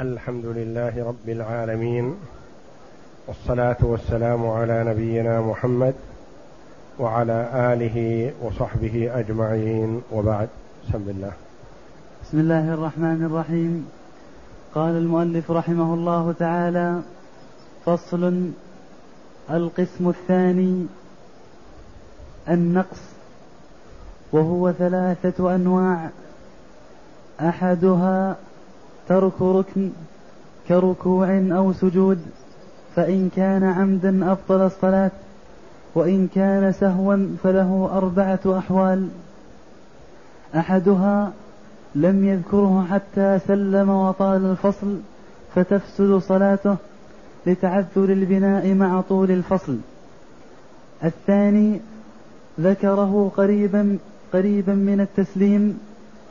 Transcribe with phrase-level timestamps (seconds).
[0.00, 2.14] الحمد لله رب العالمين
[3.26, 5.94] والصلاة والسلام على نبينا محمد
[6.98, 10.48] وعلى آله وصحبه أجمعين وبعد.
[10.88, 11.32] بسم الله.
[12.22, 13.88] بسم الله الرحمن الرحيم.
[14.74, 17.00] قال المؤلف رحمه الله تعالى
[17.84, 18.50] فصل
[19.50, 20.86] القسم الثاني
[22.48, 23.02] النقص
[24.32, 26.10] وهو ثلاثة أنواع
[27.40, 28.36] أحدها
[29.08, 29.90] ترك ركن
[30.68, 32.18] كركوع أو سجود
[32.94, 35.10] فإن كان عمدا أبطل الصلاة
[35.94, 39.08] وإن كان سهوا فله أربعة أحوال.
[40.56, 41.32] أحدها
[41.94, 44.98] لم يذكره حتى سلم وطال الفصل
[45.54, 46.76] فتفسد صلاته
[47.46, 49.78] لتعذر البناء مع طول الفصل.
[51.04, 51.80] الثاني
[52.60, 53.98] ذكره قريبا
[54.32, 55.78] قريبا من التسليم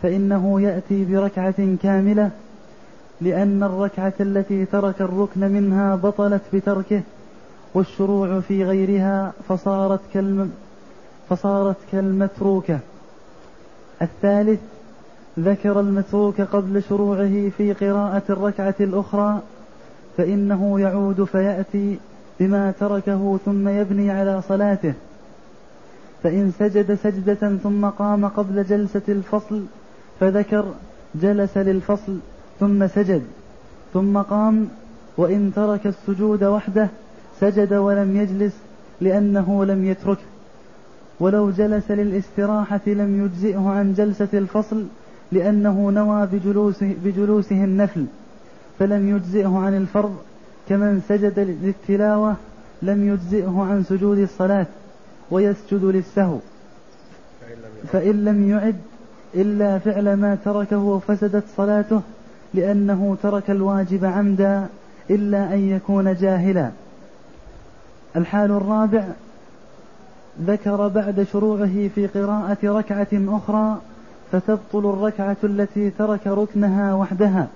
[0.01, 2.31] فإنه يأتي بركعة كاملة
[3.21, 7.01] لأن الركعة التي ترك الركن منها بطلت بتركه
[7.73, 10.51] والشروع في غيرها فصارت كالم
[11.29, 12.79] فصارت كالمتروكة.
[14.01, 14.59] الثالث
[15.39, 19.39] ذكر المتروك قبل شروعه في قراءة الركعة الأخرى
[20.17, 21.99] فإنه يعود فيأتي
[22.39, 24.93] بما تركه ثم يبني على صلاته.
[26.23, 29.63] فإن سجد سجدة ثم قام قبل جلسة الفصل
[30.19, 30.65] فذكر
[31.15, 32.17] جلس للفصل
[32.59, 33.21] ثم سجد
[33.93, 34.67] ثم قام
[35.17, 36.89] وإن ترك السجود وحده
[37.39, 38.53] سجد ولم يجلس
[39.01, 40.21] لأنه لم يتركه.
[41.19, 44.85] ولو جلس للاستراحة لم يجزئه عن جلسة الفصل
[45.31, 48.05] لأنه نوى بجلوسه, بجلوسه النفل
[48.79, 50.15] فلم يجزئه عن الفرض
[50.69, 52.35] كمن سجد للتلاوة
[52.81, 54.65] لم يجزئه عن سجود الصلاة
[55.31, 56.37] ويسجد للسهو.
[57.91, 58.75] فإن لم يعد
[59.35, 62.01] إلا فعل ما تركه فسدت صلاته
[62.55, 64.67] لأنه ترك الواجب عمدا
[65.09, 66.69] إلا أن يكون جاهلا.
[68.15, 69.03] الحال الرابع
[70.41, 73.77] ذكر بعد شروعه في قراءة ركعة أخرى
[74.31, 77.47] فتبطل الركعة التي ترك ركنها وحدها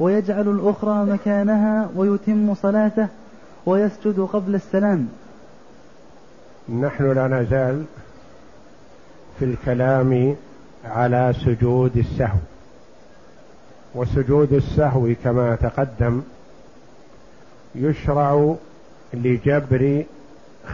[0.00, 3.08] ويجعل الأخرى مكانها ويتم صلاته
[3.66, 5.08] ويسجد قبل السلام.
[6.80, 7.84] نحن لا نزال
[9.38, 10.36] في الكلام
[10.84, 12.38] على سجود السهو.
[13.94, 16.22] وسجود السهو كما تقدم
[17.74, 18.54] يشرع
[19.14, 20.04] لجبر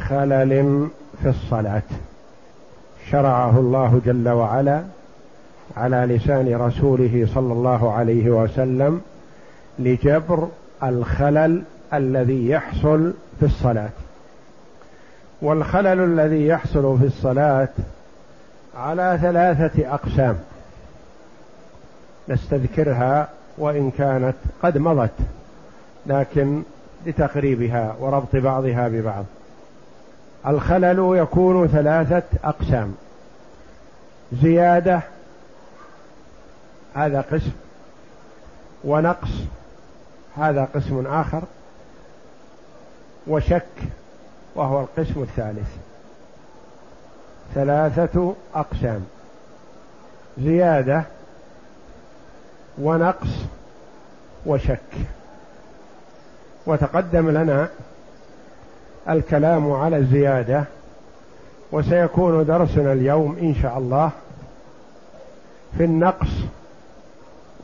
[0.09, 0.89] خلل
[1.23, 1.83] في الصلاة.
[3.11, 4.83] شرعه الله جل وعلا
[5.77, 9.01] على لسان رسوله صلى الله عليه وسلم
[9.79, 10.49] لجبر
[10.83, 13.91] الخلل الذي يحصل في الصلاة.
[15.43, 17.69] والخلل الذي يحصل في الصلاة
[18.77, 20.39] على ثلاثة أقسام.
[22.29, 25.11] نستذكرها وإن كانت قد مضت
[26.07, 26.63] لكن
[27.07, 29.25] لتقريبها وربط بعضها ببعض.
[30.47, 32.95] الخلل يكون ثلاثة أقسام.
[34.43, 35.01] زيادة
[36.95, 37.53] هذا قسم
[38.85, 39.31] ونقص
[40.37, 41.43] هذا قسم آخر
[43.27, 43.67] وشك
[44.55, 45.69] وهو القسم الثالث.
[47.55, 49.05] ثلاثة أقسام.
[50.39, 51.05] زيادة
[52.79, 53.29] ونقص
[54.47, 54.79] وشك.
[56.67, 57.69] وتقدم لنا
[59.09, 60.65] الكلام على الزيادة
[61.73, 64.11] وسيكون درسنا اليوم إن شاء الله
[65.79, 66.29] في النقص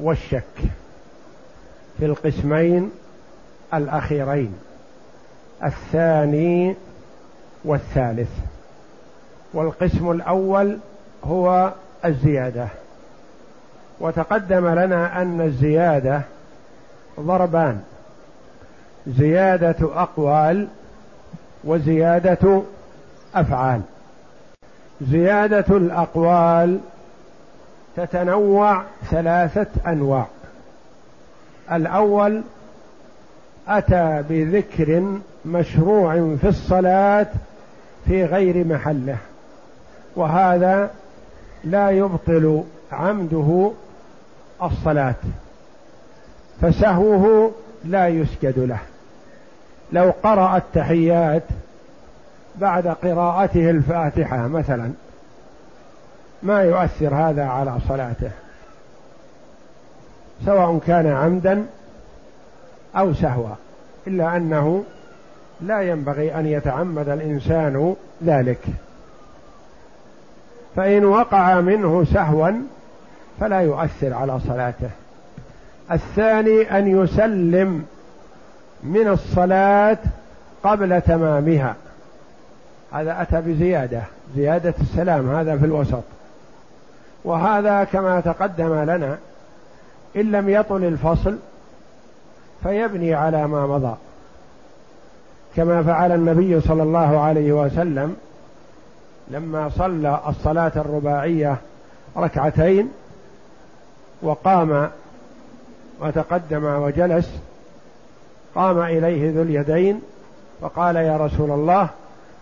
[0.01, 0.59] والشك
[1.99, 2.91] في القسمين
[3.75, 4.55] الأخيرين
[5.65, 6.77] الثاني
[7.65, 8.31] والثالث.
[9.55, 10.79] والقسم الأول
[11.25, 11.73] هو
[12.05, 12.69] الزيادة.
[14.01, 16.23] وتقدم لنا أن الزيادة
[17.21, 17.81] ضربان.
[19.07, 20.69] زيادة أقوال
[21.65, 22.63] وزيادة
[23.35, 23.81] أفعال.
[25.01, 26.79] زيادة الأقوال
[27.97, 30.27] تتنوع ثلاثة أنواع.
[31.73, 32.43] الأول
[33.69, 37.27] أتى بذكر مشروع في الصلاة
[38.07, 39.17] في غير محله
[40.17, 40.91] وهذا
[41.65, 43.71] لا يبطل عمده
[44.63, 45.15] الصلاة.
[46.61, 47.53] فسهوه
[47.85, 48.79] لا يسجد له.
[49.93, 51.43] لو قرأ التحيات
[52.57, 54.93] بعد قراءته الفاتحة مثلا
[56.43, 58.31] ما يؤثر هذا على صلاته.
[60.47, 61.67] سواء كان عمدا
[62.97, 63.55] أو سهوا
[64.07, 64.85] إلا أنه
[65.61, 68.61] لا ينبغي أن يتعمد الإنسان ذلك.
[70.77, 72.51] فإن وقع منه سهوا
[73.41, 74.91] فلا يؤثر على صلاته.
[75.93, 77.85] الثاني أن يسلم
[78.83, 79.99] من الصلاة
[80.65, 81.75] قبل تمامها.
[82.93, 84.03] هذا أتى بزيادة
[84.37, 86.03] زيادة السلام هذا في الوسط.
[87.25, 89.19] وهذا كما تقدم لنا
[90.17, 91.39] إن لم يطل الفصل
[92.63, 93.97] فيبني على ما مضى.
[95.57, 98.17] كما فعل النبي صلى الله عليه وسلم
[99.29, 101.57] لما صلى الصلاة الرباعية
[102.17, 102.91] ركعتين
[104.23, 104.91] وقام
[106.01, 107.31] وتقدم وجلس
[108.55, 110.01] قام إليه ذو اليدين
[110.61, 111.89] فقال يا رسول الله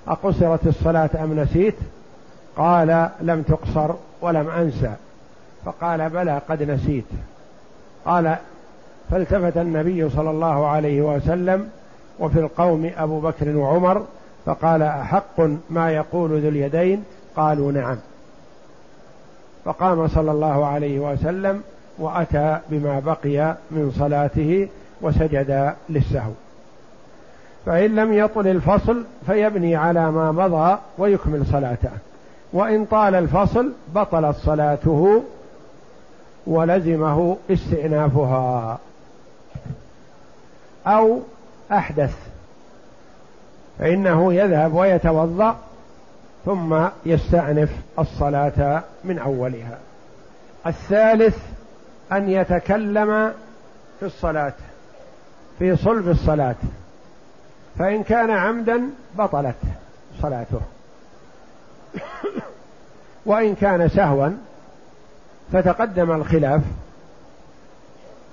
[0.08, 1.74] أقصرت الصلاة أم نسيت؟
[2.56, 4.94] قال لم تقصر ولم أنسى.
[5.64, 7.04] فقال بلى قد نسيت.
[8.04, 8.36] قال
[9.10, 11.70] فالتفت النبي صلى الله عليه وسلم
[12.18, 14.06] وفي القوم أبو بكر وعمر
[14.46, 15.40] فقال أحق
[15.70, 17.04] ما يقول ذو اليدين؟
[17.36, 17.96] قالوا نعم.
[19.68, 21.62] فقام صلى الله عليه وسلم
[21.98, 24.68] وأتى بما بقي من صلاته
[25.00, 26.30] وسجد للسهو.
[27.66, 31.90] فإن لم يطل الفصل فيبني على ما مضى ويكمل صلاته.
[32.52, 35.22] وإن طال الفصل بطلت صلاته
[36.46, 38.78] ولزمه استئنافها.
[40.86, 41.20] أو
[41.72, 42.16] أحدث.
[43.78, 45.56] فإنه يذهب ويتوضأ
[46.48, 49.78] ثم يستأنف الصلاة من أولها.
[50.66, 51.38] الثالث
[52.12, 53.32] أن يتكلم
[54.00, 54.52] في الصلاة
[55.58, 56.54] في صلب الصلاة
[57.78, 59.56] فإن كان عمدا بطلت
[60.22, 60.60] صلاته.
[63.26, 64.28] وإن كان سهوا
[65.52, 66.62] فتقدم الخلاف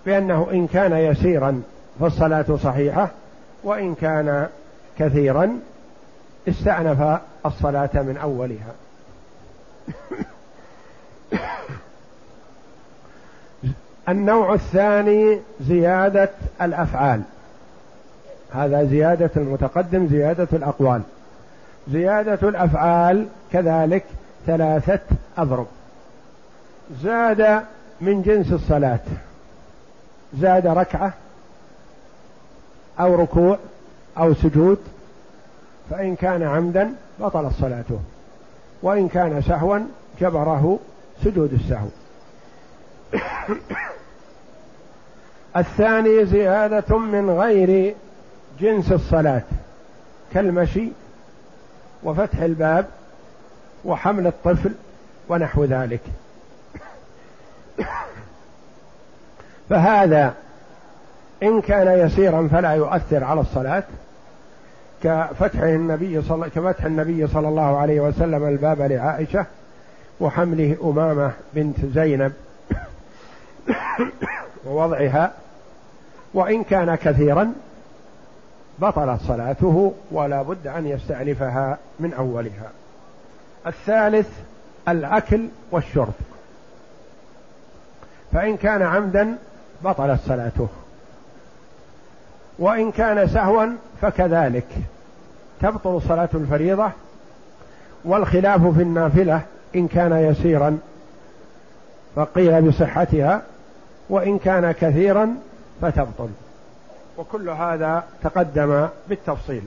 [0.05, 1.61] بأنه إن كان يسيرا
[1.99, 3.09] فالصلاة صحيحة
[3.63, 4.47] وإن كان
[4.99, 5.59] كثيرا
[6.47, 8.73] استأنف الصلاة من أولها.
[14.09, 16.29] النوع الثاني زيادة
[16.61, 17.21] الأفعال.
[18.53, 21.01] هذا زيادة المتقدم زيادة الأقوال.
[21.91, 24.05] زيادة الأفعال كذلك
[24.45, 24.99] ثلاثة
[25.37, 25.67] أضرب.
[27.03, 27.61] زاد
[28.01, 28.99] من جنس الصلاة.
[30.39, 31.13] زاد ركعة
[32.99, 33.57] أو ركوع
[34.17, 34.79] أو سجود.
[35.89, 37.99] فإن كان عمدا بطلت صلاته.
[38.81, 39.79] وإن كان سهوا
[40.19, 40.79] جبره
[41.23, 41.87] سجود السهو.
[45.57, 47.95] الثاني زيادة من غير
[48.59, 49.43] جنس الصلاة
[50.33, 50.89] كالمشي
[52.03, 52.85] وفتح الباب
[53.85, 54.71] وحمل الطفل
[55.29, 56.01] ونحو ذلك.
[59.69, 60.33] فهذا
[61.43, 63.83] إن كان يسيرا فلا يؤثر على الصلاة.
[65.05, 69.45] كفتح النبي صلى كفتح النبي صلى الله عليه وسلم الباب لعائشة
[70.19, 72.33] وحمله أمامة بنت زينب
[74.65, 75.31] ووضعها
[76.33, 77.53] وإن كان كثيرا
[78.79, 82.71] بطلت صلاته ولا بد أن يستأنفها من أولها.
[83.67, 84.29] الثالث
[84.87, 86.13] الأكل والشرب.
[88.33, 89.37] فإن كان عمدا
[89.83, 90.67] بطلت صلاته.
[92.59, 93.65] وإن كان سهوا
[94.01, 94.67] فكذلك.
[95.65, 96.91] تبطل صلاة الفريضة
[98.05, 99.41] والخلاف في النافلة
[99.75, 100.77] إن كان يسيرا
[102.15, 103.41] فقيل بصحتها
[104.09, 105.35] وإن كان كثيرا
[105.81, 106.29] فتبطل.
[107.17, 109.63] وكل هذا تقدم بالتفصيل.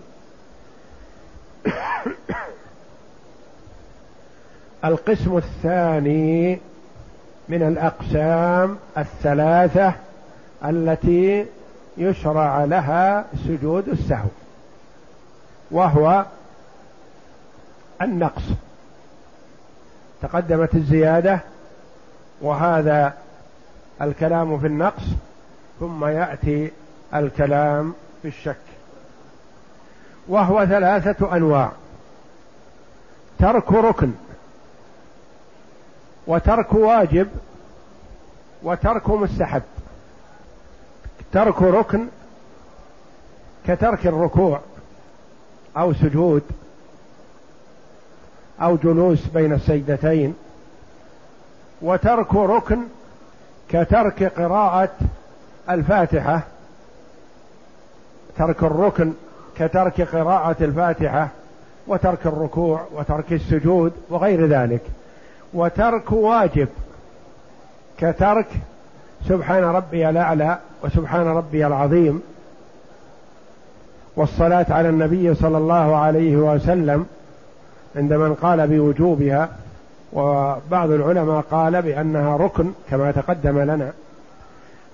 [4.85, 6.59] القسم الثاني
[7.49, 9.93] من الأقسام الثلاثة
[10.65, 11.47] التي
[11.97, 14.29] يشرع لها سجود السهو.
[15.71, 16.25] وهو
[18.03, 18.43] النقص.
[20.23, 21.41] تقدمت الزيادة
[22.41, 23.15] وهذا
[24.03, 25.03] الكلام في النقص
[25.81, 26.71] ثم يأتي
[27.15, 28.57] الكلام في الشك.
[30.29, 31.73] وهو ثلاثة أنواع.
[33.39, 34.13] ترك ركن
[36.27, 37.29] وترك واجب
[38.63, 39.63] وترك مستحب.
[41.33, 42.09] ترك ركن
[43.67, 44.61] كترك الركوع.
[45.79, 46.43] أو سجود
[48.63, 50.35] أو جلوس بين السجدتين
[51.83, 52.79] وترك ركن
[53.69, 54.91] كترك قراءة
[55.71, 56.41] الفاتحة
[58.39, 59.13] ترك الركن
[59.57, 61.29] كترك قراءة الفاتحة
[61.87, 64.83] وترك الركوع وترك السجود وغير ذلك
[65.55, 66.69] وترك واجب
[67.99, 68.47] كترك
[69.29, 72.23] سبحان ربي الأعلى وسبحان ربي العظيم
[74.19, 77.07] والصلاة على النبي صلى الله عليه وسلم
[77.97, 79.49] عند من قال بوجوبها
[80.13, 83.93] وبعض العلماء قال بأنها ركن كما تقدم لنا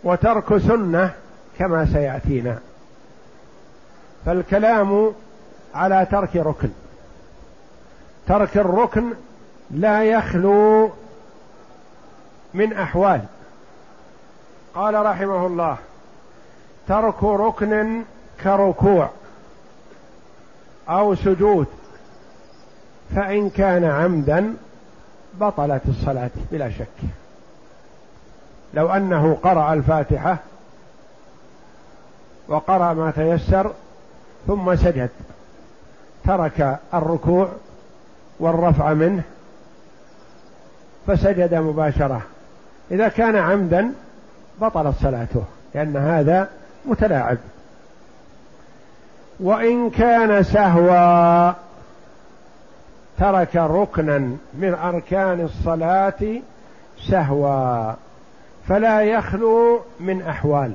[0.04, 1.10] وترك سنة
[1.58, 2.58] كما سيأتينا.
[4.26, 5.12] فالكلام
[5.74, 6.70] على ترك ركن.
[8.26, 9.04] ترك الركن
[9.70, 10.90] لا يخلو
[12.54, 13.20] من أحوال.
[14.74, 15.76] قال رحمه الله
[16.88, 18.02] ترك ركن
[18.42, 19.10] كركوع
[20.88, 21.66] أو سجود
[23.16, 24.54] فإن كان عمدا
[25.40, 27.08] بطلت الصلاة بلا شك.
[28.74, 30.38] لو أنه قرأ الفاتحة
[32.48, 33.72] وقرأ ما تيسر
[34.46, 35.10] ثم سجد
[36.24, 37.48] ترك الركوع
[38.40, 39.22] والرفع منه
[41.06, 42.22] فسجد مباشرة.
[42.90, 43.92] إذا كان عمدا
[44.60, 46.50] بطلت صلاته لأن هذا
[46.86, 47.38] متلاعب.
[49.40, 51.52] وإن كان سهوا
[53.18, 54.18] ترك ركنا
[54.54, 56.40] من أركان الصلاة
[57.08, 57.92] سهوا
[58.68, 60.72] فلا يخلو من أحوال.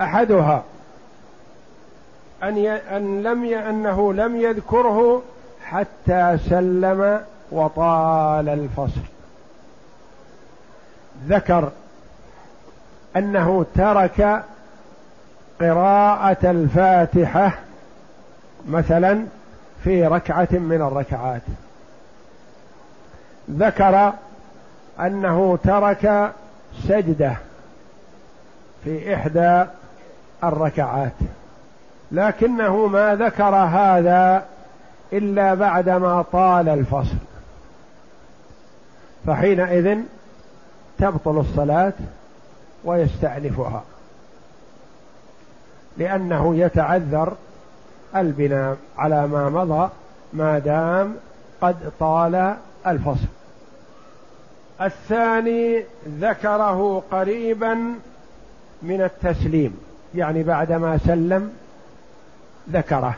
[0.00, 0.62] أحدها
[2.56, 2.72] ي...
[2.72, 3.58] أن لم ي...
[3.58, 5.22] أنه لم يذكره
[5.64, 7.20] حتى سلم
[7.52, 9.00] وطال الفصل.
[11.26, 11.70] ذكر
[13.16, 14.44] أنه ترك
[15.60, 17.58] قراءة الفاتحة
[18.68, 19.26] مثلا
[19.84, 21.42] في ركعة من الركعات.
[23.50, 24.12] ذكر
[25.00, 26.32] أنه ترك
[26.88, 27.36] سجدة
[28.84, 29.64] في إحدى
[30.44, 31.12] الركعات
[32.12, 34.44] لكنه ما ذكر هذا
[35.12, 37.16] إلا بعدما طال الفصل.
[39.26, 39.98] فحينئذ
[40.98, 41.92] تبطل الصلاة
[42.84, 43.82] ويستأنفها.
[45.98, 47.32] لأنه يتعذر
[48.16, 49.90] البناء على ما مضى
[50.32, 51.16] ما دام
[51.60, 52.54] قد طال
[52.86, 53.26] الفصل.
[54.80, 57.74] الثاني ذكره قريبا
[58.82, 59.76] من التسليم
[60.14, 61.52] يعني بعدما سلم
[62.70, 63.14] ذكره.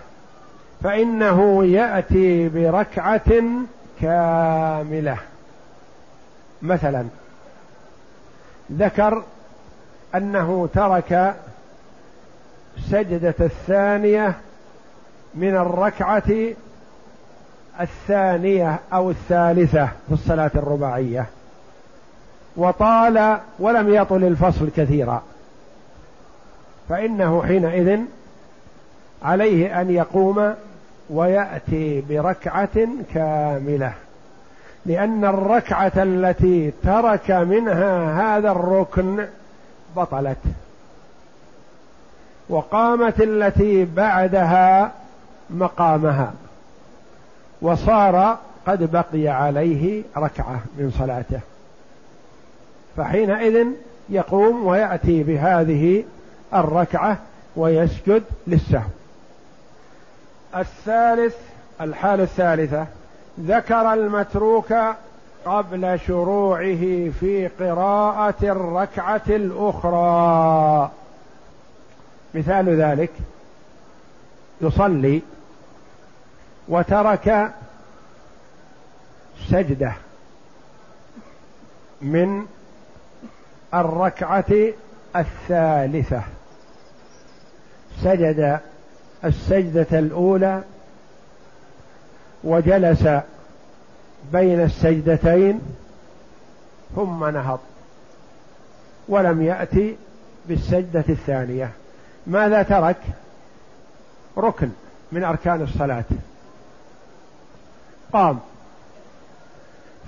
[0.82, 3.42] فإنه يأتي بركعة
[4.00, 5.16] كاملة.
[6.62, 7.04] مثلا
[8.72, 9.22] ذكر
[10.14, 11.34] أنه ترك
[12.78, 14.34] سجدة الثانية
[15.34, 16.32] من الركعة
[17.80, 21.26] الثانية أو الثالثة في الصلاة الرباعية.
[22.56, 25.22] وطال ولم يطل الفصل كثيرا.
[26.88, 28.00] فإنه حينئذ
[29.22, 30.54] عليه أن يقوم
[31.10, 33.92] ويأتي بركعة كاملة.
[34.86, 39.26] لأن الركعة التي ترك منها هذا الركن
[39.96, 40.38] بطلت.
[42.50, 44.92] وقامت التي بعدها
[45.50, 46.32] مقامها
[47.62, 51.40] وصار قد بقي عليه ركعة من صلاته.
[52.96, 53.66] فحينئذ
[54.08, 56.04] يقوم ويأتي بهذه
[56.54, 57.18] الركعة
[57.56, 58.88] ويسجد للسهو.
[60.56, 61.36] الثالث
[61.80, 62.86] الحالة الثالثة
[63.40, 64.74] ذكر المتروك
[65.46, 70.90] قبل شروعه في قراءة الركعة الأخرى.
[72.34, 73.10] مثال ذلك
[74.60, 75.22] يصلي
[76.68, 77.52] وترك
[79.50, 79.92] سجدة
[82.02, 82.46] من
[83.74, 84.72] الركعة
[85.16, 86.22] الثالثة.
[88.02, 88.60] سجد
[89.24, 90.62] السجدة الأولى
[92.44, 93.08] وجلس
[94.32, 95.60] بين السجدتين
[96.96, 97.60] ثم نهض
[99.08, 99.96] ولم يأتي
[100.48, 101.70] بالسجدة الثانية.
[102.26, 102.96] ماذا ترك؟
[104.38, 104.70] ركن
[105.12, 106.04] من أركان الصلاة.
[108.12, 108.38] قام.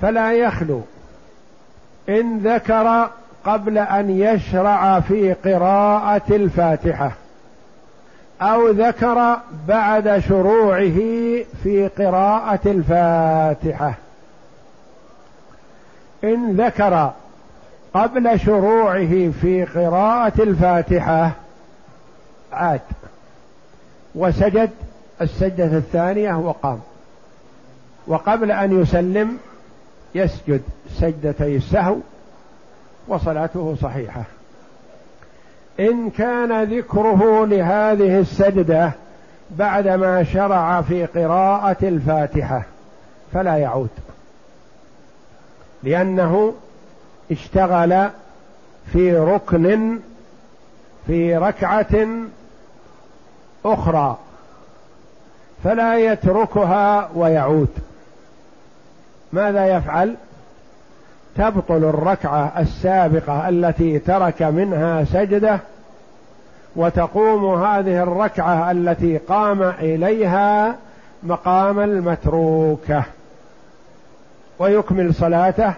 [0.00, 0.83] فلا يخلو.
[2.09, 3.11] إن ذكر
[3.45, 7.12] قبل أن يشرع في قراءة الفاتحة.
[8.42, 9.37] أو ذكر
[9.69, 10.99] بعد شروعه
[11.62, 13.95] في قراءة الفاتحة.
[16.25, 17.12] إن ذكر
[17.95, 21.41] قبل شروعه في قراءة الفاتحة
[22.52, 22.80] عاد.
[24.14, 24.71] وسجد
[25.21, 26.80] السجدة الثانية وقام
[28.06, 29.38] وقبل أن يسلم
[30.14, 30.62] يسجد
[31.00, 31.97] سجدتي السهو
[33.09, 34.23] وصلاته صحيحة.
[35.80, 38.92] إن كان ذكره لهذه السجدة
[39.50, 42.62] بعدما شرع في قراءة الفاتحة
[43.32, 43.90] فلا يعود.
[45.82, 46.54] لأنه
[47.30, 48.09] اشتغل
[48.92, 49.99] في ركن
[51.06, 52.06] في ركعة
[53.64, 54.19] أخرى
[55.64, 57.69] فلا يتركها ويعود.
[59.33, 60.14] ماذا يفعل؟
[61.37, 65.61] تبطل الركعة السابقة التي ترك منها سجدة
[66.76, 70.76] وتقوم هذه الركعة التي قام إليها
[71.23, 73.04] مقام المتروكة.
[74.59, 75.75] ويكمل صلاته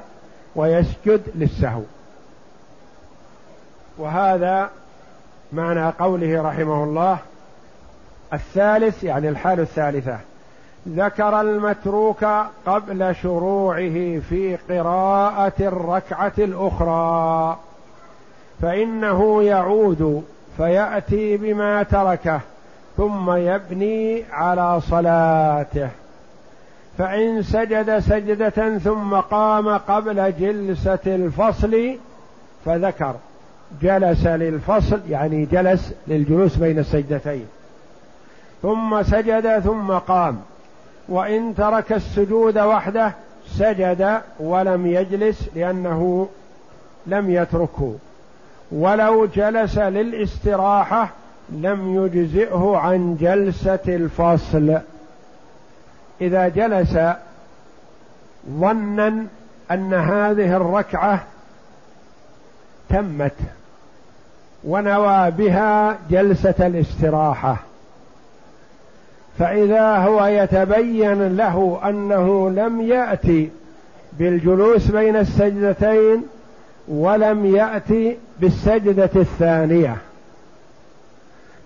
[0.56, 1.82] ويسجد للسهو.
[3.98, 4.70] وهذا
[5.52, 7.18] معنى قوله رحمه الله
[8.32, 10.18] الثالث يعني الحال الثالثة.
[10.88, 12.24] ذكر المتروك
[12.66, 17.58] قبل شروعه في قراءة الركعة الأخرى.
[18.62, 20.24] فإنه يعود
[20.56, 22.40] فيأتي بما تركه
[22.96, 25.88] ثم يبني على صلاته.
[26.98, 31.96] فإن سجد سجدة ثم قام قبل جلسة الفصل
[32.64, 33.14] فذكر.
[33.82, 37.46] جلس للفصل يعني جلس للجلوس بين السجدتين.
[38.64, 40.40] ثم سجد ثم قام.
[41.08, 43.12] وإن ترك السجود وحده
[43.46, 46.28] سجد ولم يجلس لأنه
[47.06, 47.94] لم يتركه.
[48.72, 51.08] ولو جلس للاستراحة
[51.50, 54.78] لم يجزئه عن جلسة الفصل.
[56.20, 56.98] إذا جلس
[58.50, 59.26] ظنا
[59.70, 61.24] أن هذه الركعة
[62.88, 63.36] تمت
[64.64, 67.56] ونوى بها جلسة الاستراحة.
[69.38, 73.50] فإذا هو يتبين له أنه لم يأتي
[74.18, 76.22] بالجلوس بين السجدتين
[76.88, 79.96] ولم يأتي بالسجدة الثانية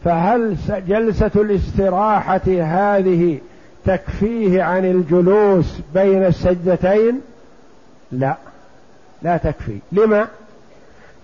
[0.04, 0.56] فهل
[0.88, 3.38] جلسة الاستراحة هذه
[3.86, 7.20] تكفيه عن الجلوس بين السجدتين؟
[8.12, 8.36] لا
[9.22, 9.78] لا تكفي.
[9.92, 10.26] لما؟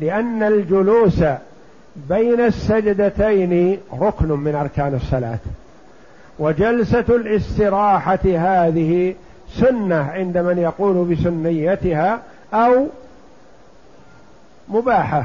[0.01, 1.25] لأن الجلوس
[2.09, 5.39] بين السجدتين ركن من أركان الصلاة.
[6.38, 9.14] وجلسة الاستراحة هذه
[9.49, 12.23] سنة عند من يقول بسنيتها
[12.55, 12.87] أو
[14.69, 15.25] مباحة.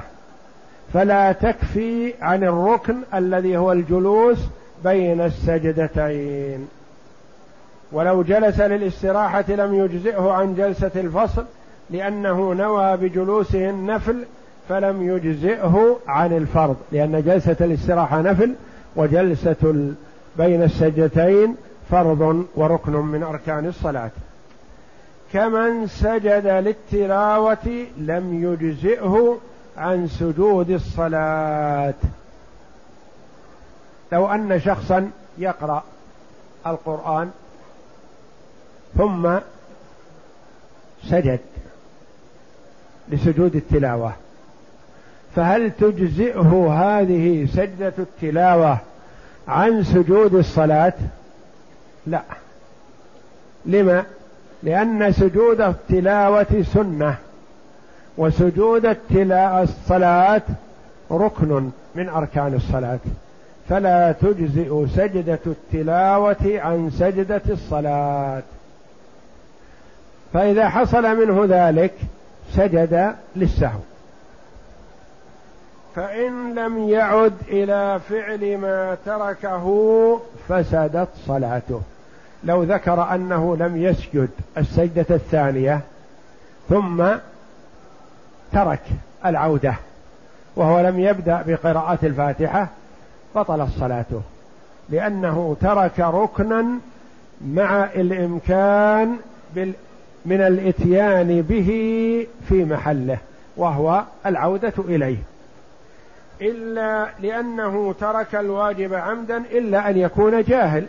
[0.93, 4.37] فلا تكفي عن الركن الذي هو الجلوس
[4.83, 6.67] بين السجدتين.
[7.91, 11.45] ولو جلس للاستراحة لم يجزئه عن جلسة الفصل
[11.89, 14.23] لأنه نوى بجلوسه النفل
[14.69, 18.53] فلم يجزئه عن الفرض لأن جلسة الاستراحة نفل
[18.95, 19.93] وجلسة
[20.37, 21.55] بين السجدتين
[21.89, 24.11] فرض وركن من أركان الصلاة.
[25.33, 29.37] كمن سجد للتلاوة لم يجزئه
[29.77, 31.93] عن سجود الصلاة.
[34.11, 35.83] لو أن شخصا يقرأ
[36.67, 37.31] القرآن
[38.97, 39.37] ثم
[41.03, 41.39] سجد
[43.09, 44.13] لسجود التلاوة
[45.35, 48.77] فهل تجزئه هذه سجدة التلاوة
[49.49, 50.93] عن سجود الصلاة؟
[52.07, 52.21] لا.
[53.65, 54.03] لما؟
[54.63, 57.15] لأن سجود التلاوة سنة
[58.17, 58.85] وسجود
[59.61, 60.41] الصلاة
[61.11, 62.99] ركن من أركان الصلاة.
[63.69, 68.43] فلا تجزئ سجدة التلاوة عن سجدة الصلاة.
[70.33, 71.93] فإذا حصل منه ذلك
[72.55, 73.79] سجد للسهو.
[75.99, 79.65] فإن لم يعد إلى فعل ما تركه
[80.49, 81.81] فسدت صلاته.
[82.43, 85.79] لو ذكر أنه لم يسجد السجدة الثانية
[86.69, 87.03] ثم
[88.51, 88.81] ترك
[89.25, 89.73] العودة
[90.55, 92.67] وهو لم يبدأ بقراءة الفاتحة
[93.35, 94.21] بطلت صلاته.
[94.89, 96.65] لأنه ترك ركنا
[97.47, 99.17] مع الإمكان
[100.25, 101.67] من الإتيان به
[102.49, 103.17] في محله
[103.57, 105.17] وهو العودة إليه.
[106.41, 110.85] إلا لأنه ترك الواجب عمدا إلا أن يكون جاهل.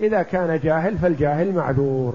[0.00, 2.14] إذا كان جاهل فالجاهل معذور.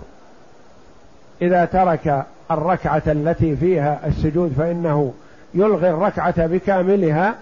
[1.41, 5.13] إذا ترك الركعة التي فيها السجود فإنه
[5.53, 7.35] يلغي الركعة بكاملها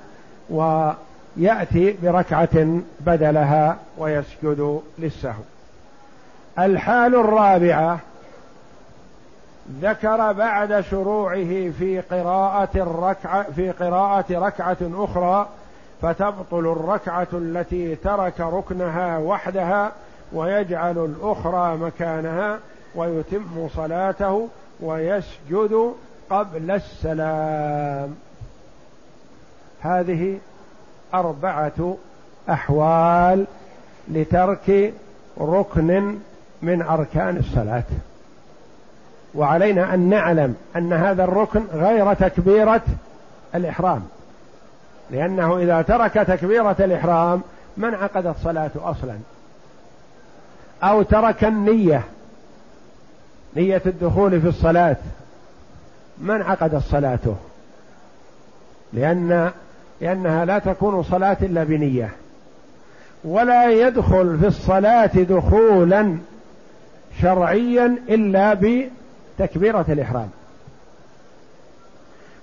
[0.49, 5.43] ويأتي بركعة بدلها ويسجد للسهو.
[6.60, 7.99] الحال الرابعة
[9.82, 15.47] ذكر بعد شروعه في قراءة الركعة في قراءة ركعة أخرى
[16.01, 19.91] فتبطل الركعة التي ترك ركنها وحدها
[20.34, 22.60] ويجعل الأخرى مكانها
[22.95, 24.47] ويتم صلاته
[24.79, 25.93] ويسجد
[26.29, 28.15] قبل السلام.
[29.82, 30.39] هذه
[31.13, 31.97] أربعة
[32.49, 33.45] أحوال
[34.08, 34.93] لترك
[35.39, 36.17] ركن
[36.62, 37.84] من أركان الصلاة.
[39.36, 42.82] وعلينا أن نعلم أن هذا الركن غير تكبيرة
[43.56, 44.04] الإحرام.
[45.12, 47.42] لأنه إذا ترك تكبيرة الإحرام
[47.78, 49.18] ما انعقدت صلاته أصلا؟
[50.84, 52.04] أو ترك النية
[53.56, 54.98] نية الدخول في الصلاة
[56.18, 57.36] ما انعقدت صلاته؟
[58.94, 59.52] لأن
[60.02, 62.10] لأنها لا تكون صلاة إلا بنية.
[63.24, 66.18] ولا يدخل في الصلاة دخولا
[67.22, 68.54] شرعيا إلا
[69.39, 70.30] بتكبيرة الإحرام.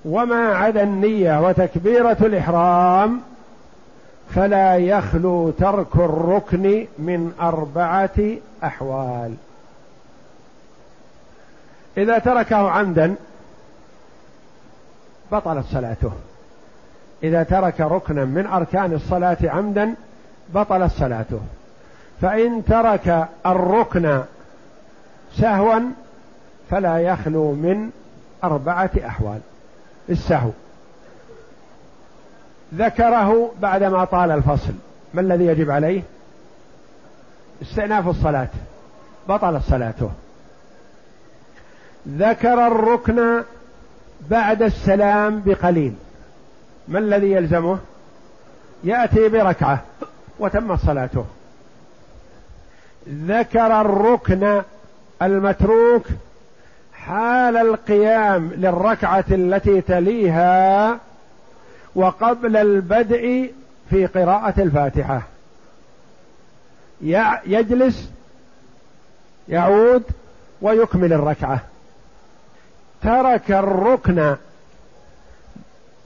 [0.04, 3.20] وما عدا النية وتكبيرة الإحرام
[4.34, 8.20] فلا يخلو ترك الركن من أربعة
[8.64, 9.34] أحوال.
[11.96, 13.14] إذا تركه عمدا
[15.32, 16.12] بطلت صلاته.
[17.22, 19.94] إذا ترك ركنا من أركان الصلاة عمدا
[20.54, 21.40] بطلت صلاته.
[22.20, 24.22] فإن ترك الركن
[25.36, 25.80] سهوا
[26.70, 27.90] فلا يخلو من
[28.44, 29.40] أربعة أحوال.
[30.10, 30.50] السهو.
[32.74, 34.72] ذكره بعدما طال الفصل.
[35.14, 36.02] ما الذي يجب عليه؟
[37.62, 38.48] استئناف الصلاة.
[39.28, 40.10] بطلت صلاته.
[42.08, 43.42] ذكر الركن
[44.30, 45.94] بعد السلام بقليل.
[46.88, 47.78] ما الذي يلزمه؟
[48.84, 49.82] يأتي بركعة
[50.38, 51.24] وتمت صلاته.
[53.08, 54.62] ذكر الركن
[55.22, 56.06] المتروك
[57.06, 60.98] حال القيام للركعة التي تليها
[61.94, 63.52] وقبل البدء
[63.90, 65.22] في قراءة الفاتحة.
[67.46, 68.10] يجلس
[69.48, 70.02] يعود
[70.62, 71.60] ويكمل الركعة.
[73.02, 74.36] ترك الركن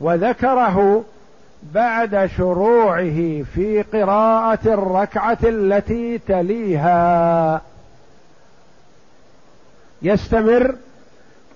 [0.00, 1.04] وذكره
[1.62, 7.60] بعد شروعه في قراءة الركعة التي تليها.
[10.02, 10.74] يستمر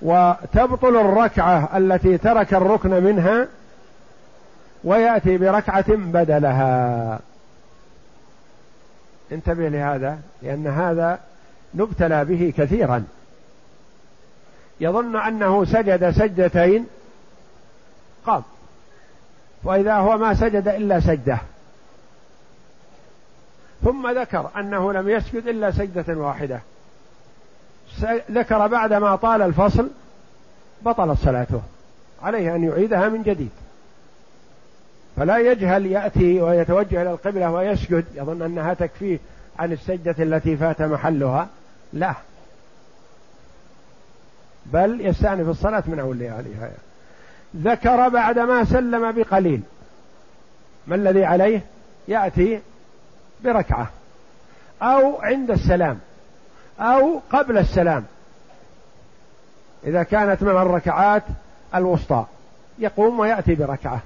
[0.03, 3.49] وتبطل الركعة التي ترك الركن منها
[4.85, 7.21] ويأتي بركعة بدلها.
[9.33, 11.19] انتبه لهذا لأن هذا
[11.75, 13.05] نبتلى به كثيرا.
[14.81, 16.87] يظن أنه سجد سجدتين
[18.27, 18.43] قام
[19.65, 21.39] وإذا هو ما سجد إلا سجدة.
[23.85, 26.61] ثم ذكر أنه لم يسجد إلا سجدة واحدة.
[28.31, 29.91] ذكر بعد ما طال الفصل
[30.83, 31.63] بطلت صلاته.
[32.23, 33.51] عليه أن يعيدها من جديد.
[35.17, 38.05] فلا يجهل يأتي ويتوجه إلى القبلة ويسجد.
[38.15, 39.19] يظن أنها تكفيه
[39.59, 41.49] عن السجدة التي فات محلها.
[41.93, 42.15] لا.
[44.67, 46.71] بل يستأنف الصلاة من أول لياليها.
[47.57, 49.63] ذكر بعد ما سلم بقليل.
[50.87, 51.61] ما الذي عليه؟
[52.09, 52.61] يأتي
[53.45, 53.91] بركعة.
[54.83, 55.99] أو عند السلام.
[56.81, 58.05] أو قبل السلام.
[59.87, 61.23] إذا كانت من الركعات
[61.75, 62.25] الوسطى
[62.79, 64.01] يقوم ويأتي بركعة.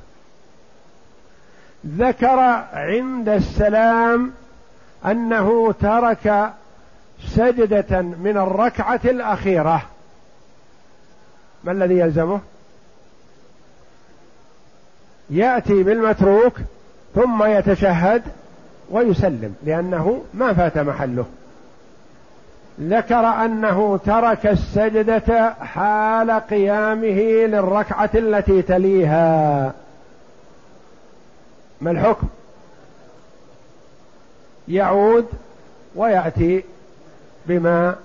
[1.87, 2.39] ذكر
[2.73, 4.33] عند السلام
[5.07, 6.53] أنه ترك
[7.27, 9.83] سجدة من الركعة الأخيرة.
[11.65, 12.41] ما الذي يلزمه؟
[15.31, 16.53] يأتي بالمتروك
[17.15, 18.23] ثم يتشهد
[18.91, 21.27] ويسلم لأنه ما فات محله.
[22.81, 29.73] ذكر أنه ترك السجدة حال قيامه للركعة التي تليها.
[31.81, 32.27] ما الحكم؟
[34.69, 35.27] يعود
[35.95, 36.65] ويأتي
[37.47, 37.97] بما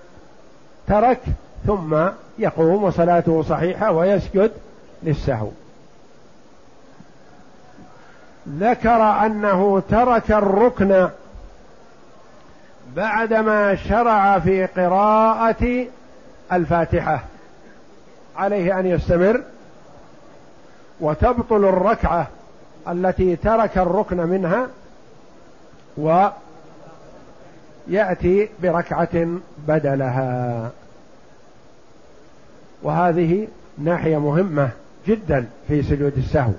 [0.88, 1.20] ترك
[1.68, 1.98] ثم
[2.40, 4.52] يقوم وصلاته صحيحة ويسجد
[5.04, 5.50] للسهو.
[8.50, 11.10] ذكر أنه ترك الركن
[12.96, 15.86] بعدما شرع في قراءة
[16.52, 17.24] الفاتحة.
[18.36, 19.44] عليه أن يستمر.
[21.00, 22.28] وتبطل الركعة
[22.88, 24.68] التي ترك الركن منها
[27.88, 29.28] ويأتي بركعة
[29.68, 30.70] بدلها.
[32.84, 34.70] وهذه ناحية مهمة
[35.08, 36.52] جدا في سجود السهو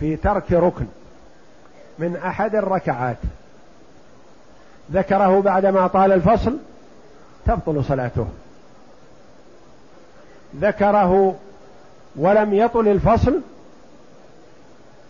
[0.00, 0.86] في ترك ركن
[1.98, 3.16] من أحد الركعات.
[4.92, 6.56] ذكره بعدما طال الفصل
[7.46, 8.28] تبطل صلاته.
[10.56, 11.34] ذكره
[12.16, 13.40] ولم يطل الفصل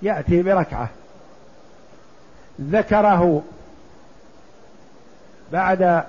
[0.03, 0.89] يأتي بركعة.
[2.61, 3.43] ذكره
[5.53, 6.05] بعد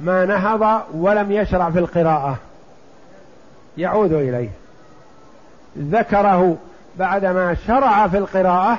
[0.00, 2.36] ما نهض ولم يشرع في القراءة.
[3.78, 4.50] يعود إليه.
[5.78, 6.56] ذكره
[6.98, 8.78] بعدما شرع في القراءة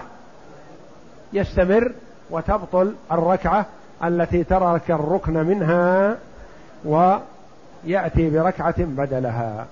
[1.33, 1.91] يستمر
[2.29, 3.65] وتبطل الركعة
[4.03, 6.17] التي ترك الركن منها
[6.85, 9.65] ويأتي بركعة بدلها.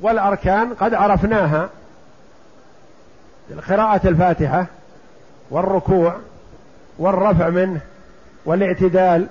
[0.00, 1.68] والأركان قد عرفناها
[3.68, 4.66] قراءه الفاتحة
[5.50, 6.16] والركوع
[6.98, 7.80] والرفع منه
[8.44, 9.26] والاعتدال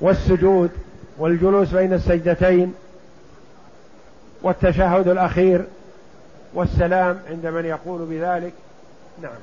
[0.00, 0.70] والسجود
[1.18, 2.74] والجلوس بين السجدتين
[4.42, 5.64] والتشهد الأخير
[6.54, 8.52] والسلام عند من يقول بذلك.
[9.22, 9.38] نعم.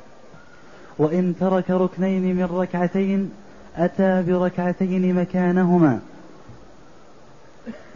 [0.97, 3.31] وإن ترك ركنين من ركعتين
[3.77, 5.99] أتى بركعتين مكانهما.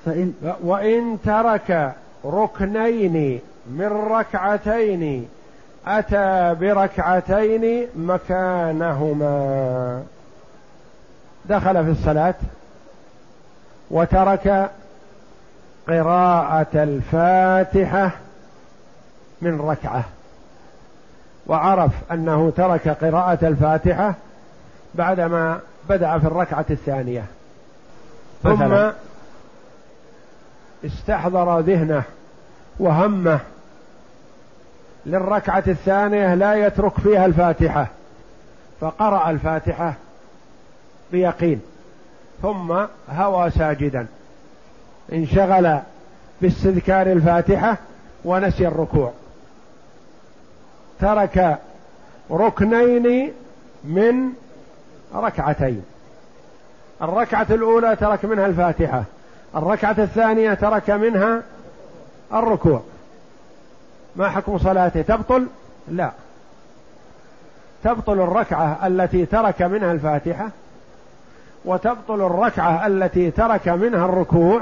[0.06, 1.94] فإن وإن ترك
[2.26, 3.40] ركنين
[3.72, 5.28] من ركعتين
[5.88, 10.04] أتى بركعتين مكانهما.
[11.46, 12.36] دخل في الصلاة
[13.92, 14.70] وترك
[15.88, 18.12] قراءة الفاتحة
[19.42, 20.04] من ركعة.
[21.48, 24.16] وعرف أنه ترك قراءة الفاتحة
[24.98, 27.26] بعدما بدأ في الركعة الثانية.
[28.44, 28.92] ثم
[30.86, 32.04] استحضر ذهنه
[32.80, 33.40] وهمه
[35.06, 37.88] للركعة الثانية لا يترك فيها الفاتحة
[38.82, 39.94] فقرأ الفاتحة
[41.12, 41.62] بيقين
[42.42, 42.78] ثم
[43.10, 44.08] هوى ساجدا.
[45.14, 45.80] انشغل
[46.42, 47.78] باستذكار الفاتحة
[48.26, 49.12] ونسي الركوع.
[51.00, 51.58] ترك
[52.32, 53.34] ركنين
[53.84, 54.30] من
[55.16, 55.84] ركعتين.
[57.02, 59.04] الركعة الأولى ترك منها الفاتحة.
[59.56, 61.42] الركعة الثانية ترك منها
[62.34, 62.82] الركوع.
[64.16, 65.48] ما حكم صلاته؟ تبطل؟
[65.88, 66.12] لا.
[67.84, 70.50] تبطل الركعة التي ترك منها الفاتحة
[71.66, 74.62] وتبطل الركعة التي ترك منها الركوع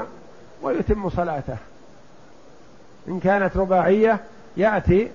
[0.62, 1.56] ويتم صلاته.
[3.08, 4.20] إن كانت رباعية
[4.56, 5.10] يأتي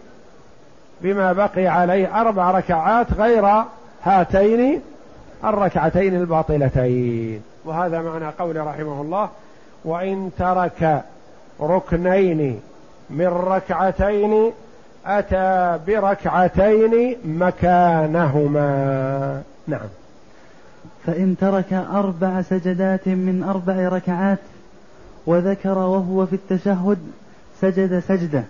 [1.01, 3.63] بما بقي عليه أربع ركعات غير
[4.03, 4.81] هاتين
[5.45, 7.41] الركعتين الباطلتين.
[7.65, 9.29] وهذا معنى قول رحمه الله
[9.85, 11.03] وإن ترك
[11.61, 12.59] ركنين
[13.09, 14.51] من ركعتين
[15.05, 18.71] أتى بركعتين مكانهما.
[19.67, 19.87] نعم.
[21.05, 24.39] فإن ترك أربع سجدات من أربع ركعات
[25.25, 26.97] وذكر وهو في التشهد
[27.61, 28.43] سجد سجدة.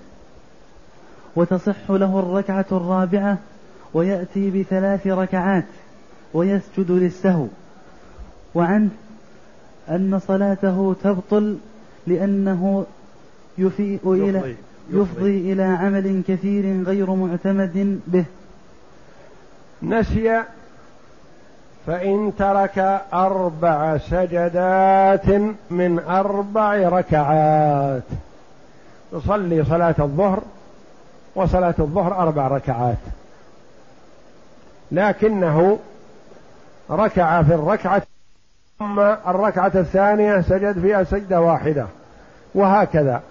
[1.35, 3.37] وتصح له الركعة الرابعة
[3.93, 5.65] ويأتي بثلاث ركعات.
[6.33, 7.47] ويسجد للسهو
[8.55, 8.89] وعنه
[9.89, 11.57] أن صلاته تبطل
[12.07, 12.85] لأنه
[13.57, 14.55] يفيء إلى يفضي,
[14.89, 18.25] يفضي إلى عمل كثير غير معتمد به.
[19.83, 20.43] نسي
[21.87, 25.27] فإن ترك أربع سجدات
[25.69, 28.03] من أربع ركعات.
[29.13, 30.41] يصلي صلاة الظهر
[31.35, 32.97] وصلاة الظهر أربع ركعات.
[34.91, 35.79] لكنه
[36.91, 38.01] ركع في الركعة
[38.79, 41.85] ثم الركعة الثانية سجد فيها سجدة واحدة.
[42.55, 43.21] وهكذا.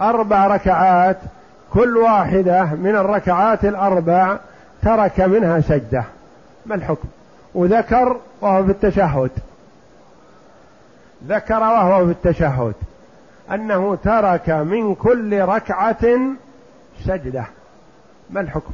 [0.00, 1.16] أربع ركعات
[1.72, 4.36] كل واحدة من الركعات الأربع
[4.82, 6.04] ترك منها سجدة.
[6.66, 7.08] ما الحكم؟
[7.54, 9.30] وذكر وهو في التشهد.
[11.26, 12.74] ذكر وهو في التشهد.
[13.50, 16.06] أنه ترك من كل ركعة
[17.04, 17.44] سجدة.
[18.30, 18.72] ما الحكم؟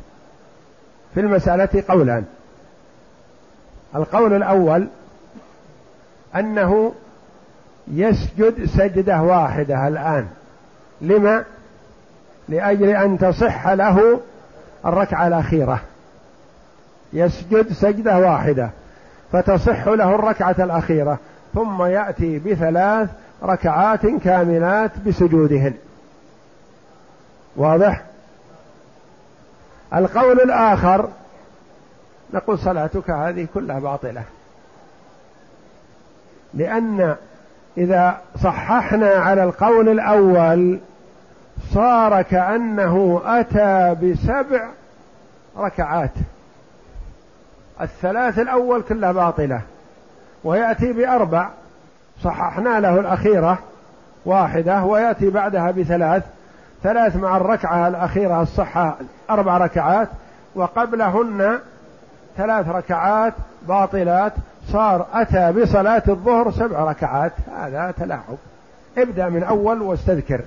[1.14, 2.24] في المسألة قولان.
[3.94, 4.88] القول الأول
[6.36, 6.92] أنه
[7.88, 10.26] يسجد سجدة واحدة الآن.
[11.00, 11.44] لما؟
[12.48, 14.20] لأجل أن تصح له
[14.86, 15.80] الركعة الأخيرة.
[17.12, 18.70] يسجد سجدة واحدة
[19.32, 21.18] فتصح له الركعة الأخيرة
[21.54, 23.08] ثم يأتي بثلاث
[23.42, 25.74] ركعات كاملات بسجودهن.
[27.56, 28.02] واضح؟
[29.94, 31.08] القول الآخر
[32.34, 34.22] نقول صلاتك هذه كلها باطلة.
[36.54, 37.16] لأن
[37.78, 40.80] إذا صححنا على القول الأول
[41.74, 44.68] صار كأنه أتى بسبع
[45.58, 46.10] ركعات.
[47.80, 49.60] الثلاث الأول كلها باطلة.
[50.44, 51.48] ويأتي بأربع.
[52.22, 53.58] صححنا له الأخيرة
[54.24, 56.22] واحدة ويأتي بعدها بثلاث.
[56.82, 58.96] ثلاث مع الركعة الأخيرة الصحة
[59.30, 60.08] أربع ركعات.
[60.54, 61.58] وقبلهن
[62.36, 63.34] ثلاث ركعات
[63.68, 64.32] باطلات
[64.72, 67.32] صار أتى بصلاة الظهر سبع ركعات.
[67.56, 68.36] هذا تلاعب.
[68.98, 70.40] ابدأ من أول واستذكر.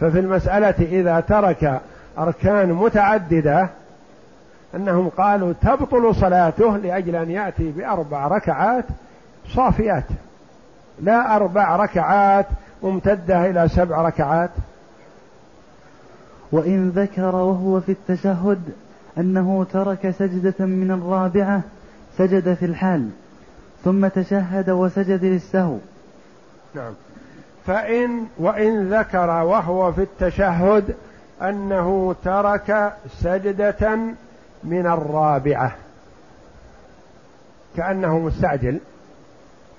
[0.00, 1.80] ففي المسألة إذا ترك
[2.18, 3.68] أركان متعددة
[4.74, 8.84] أنهم قالوا تبطل صلاته لأجل أن يأتي بأربع ركعات
[9.48, 10.04] صافيات.
[11.00, 12.46] لا أربع ركعات
[12.82, 14.50] ممتدة إلى سبع ركعات.
[16.52, 18.62] وإن ذكر وهو في التشهد
[19.18, 21.62] أنه ترك سجدة من الرابعة
[22.18, 23.10] سجد في الحال
[23.84, 25.76] ثم تشهد وسجد للسهو.
[26.74, 26.92] نعم.
[27.66, 30.94] فإن وإن ذكر وهو في التشهد
[31.42, 33.98] أنه ترك سجدة
[34.64, 35.76] من الرابعة
[37.76, 38.78] كأنه مستعجل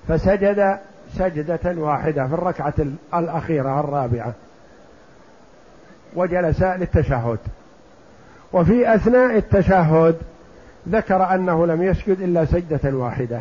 [0.08, 0.78] فسجد
[1.14, 2.74] سجدة واحدة في الركعة
[3.14, 4.32] الأخيرة الرابعة
[6.16, 7.38] وجلس للتشهد.
[8.52, 10.16] وفي أثناء التشهد
[10.88, 13.40] ذكر أنه لم يسجد إلا سجدة واحدة.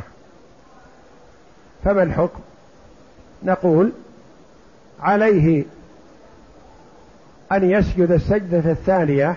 [1.84, 2.40] فما الحكم؟
[3.44, 3.92] نقول
[5.02, 5.64] عليه
[7.52, 9.36] أن يسجد السجدة الثانية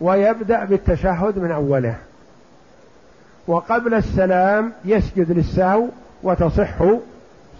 [0.00, 1.96] ويبدأ بالتشهد من أوله
[3.46, 5.88] وقبل السلام يسجد للسهو
[6.22, 6.74] وتصح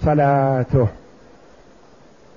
[0.04, 0.88] صلاته.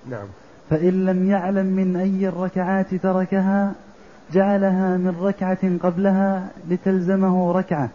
[0.10, 0.28] نعم.
[0.70, 3.72] فإن لم يعلم من أي الركعات تركها
[4.34, 7.90] جعلها من ركعة قبلها لتلزمه ركعة.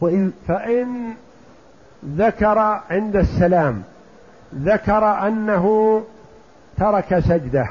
[0.00, 1.14] وإن فإن
[2.04, 2.58] ذكر
[2.90, 3.82] عند السلام
[4.54, 6.02] ذكر أنه
[6.76, 7.70] ترك سجدة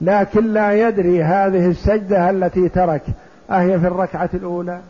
[0.00, 3.02] لكن لا يدري هذه السجدة التي ترك
[3.50, 4.80] أهي في الركعة الأولى؟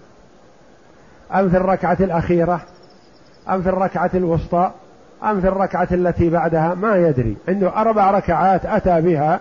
[1.34, 2.60] أم في الركعة الأخيرة؟
[3.50, 4.72] أم في الركعة الوسطى؟
[5.24, 7.36] أم في الركعة التي بعدها؟ ما يدري.
[7.48, 9.40] عنده أربع ركعات أتى بها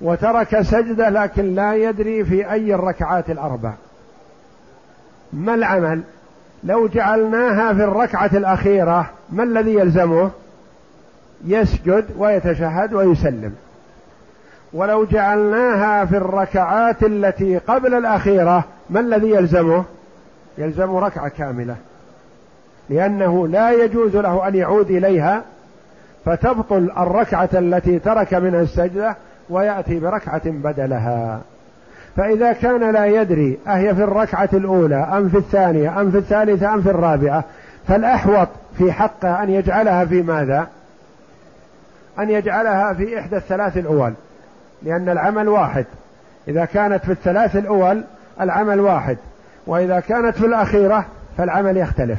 [0.00, 3.72] وترك سجدة لكن لا يدري في أي الركعات الأربع.
[5.32, 6.02] ما العمل؟
[6.64, 10.30] لو جعلناها في الركعة الأخيرة ما الذي يلزمه؟
[11.44, 13.54] يسجد ويتشهد ويسلم.
[14.72, 19.84] ولو جعلناها في الركعات التي قبل الأخيرة ما الذي يلزمه؟
[20.58, 21.76] يلزم ركعة كاملة.
[22.90, 25.42] لأنه لا يجوز له أن يعود إليها
[26.24, 29.16] فتبطل الركعة التي ترك منها السجدة
[29.50, 31.40] ويأتي بركعة بدلها.
[32.16, 36.82] فإذا كان لا يدري أهي في الركعة الأولى أم في الثانية أم في الثالثة أم
[36.82, 37.44] في الرابعة
[37.88, 40.66] فالأحوط في حقه أن يجعلها في ماذا؟
[42.18, 44.12] أن يجعلها في إحدى الثلاث الأول
[44.82, 45.86] لأن العمل واحد.
[46.48, 48.04] إذا كانت في الثلاث الأول
[48.40, 49.16] العمل واحد
[49.66, 51.06] وإذا كانت في الأخيرة
[51.38, 52.18] فالعمل يختلف.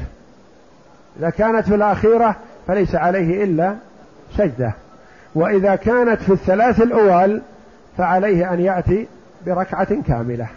[1.20, 2.36] إذا كانت في الأخيرة
[2.68, 3.76] فليس عليه إلا
[4.38, 4.74] سجدة.
[5.36, 7.42] وإذا كانت في الثلاث الأول
[7.98, 9.08] فعليه أن يأتي
[9.46, 10.48] بركعة كاملة.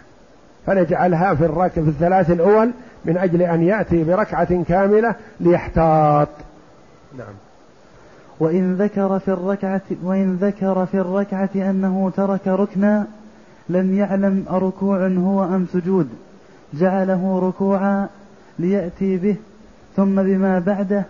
[0.65, 2.71] فنجعلها في الركعة في الثلاث الأول
[3.05, 6.29] من أجل أن يأتي بركعة كاملة ليحتاط.
[7.17, 7.33] نعم.
[8.39, 13.07] وإن ذكر في الركعة وإن ذكر في الركعة أنه ترك ركنا
[13.69, 16.09] لم يعلم أركوع هو أم سجود.
[16.73, 18.07] جعله ركوعا
[18.59, 19.35] ليأتي به
[19.97, 21.03] ثم بما بعده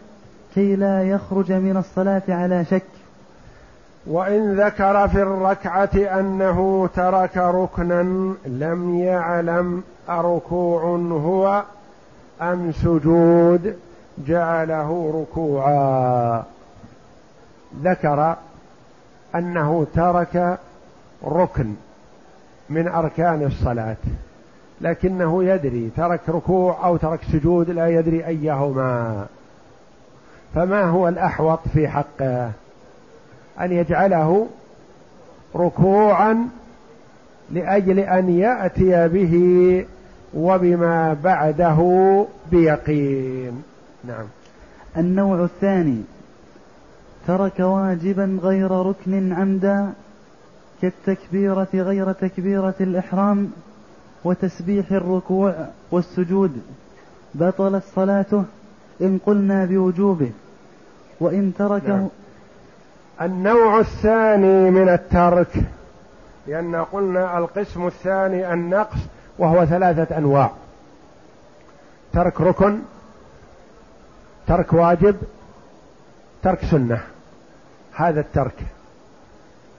[0.56, 2.84] كي لا يخرج من الصلاة على شك.
[4.08, 8.02] وإن ذكر في الركعة أنه ترك ركنا
[8.45, 11.63] لم يعلم أركوع هو
[12.41, 13.76] أم سجود
[14.28, 16.43] جعله ركوعا.
[17.84, 18.36] ذكر
[19.36, 20.60] أنه ترك
[21.26, 21.73] ركن
[22.69, 23.95] من أركان الصلاة.
[24.82, 29.26] لكنه يدري ترك ركوع أو ترك سجود لا يدري أيهما.
[30.56, 32.52] فما هو الأحوط في حقه؟
[33.62, 34.48] أن يجعله
[35.56, 36.48] ركوعا
[37.52, 39.86] لأجل أن يأتي به
[40.34, 41.80] وبما بعده
[42.52, 43.63] بيقين.
[44.04, 44.26] نعم.
[44.98, 46.02] النوع الثاني
[47.28, 49.94] ترك واجبا غير ركن عمدا
[50.82, 53.52] كالتكبيرة غير تكبيرة الإحرام
[54.23, 55.56] وتسبيح الركوع
[55.91, 56.62] والسجود
[57.34, 58.43] بطلت صلاته
[59.01, 60.32] إن قلنا بوجوبه
[61.19, 62.08] وإن تركه نعم.
[63.21, 65.63] النوع الثاني من الترك
[66.47, 68.97] لأن قلنا القسم الثاني النقص
[69.39, 70.51] وهو ثلاثة أنواع.
[72.13, 72.80] ترك ركن
[74.47, 75.15] ترك واجب
[76.43, 77.01] ترك سنة.
[77.93, 78.56] هذا الترك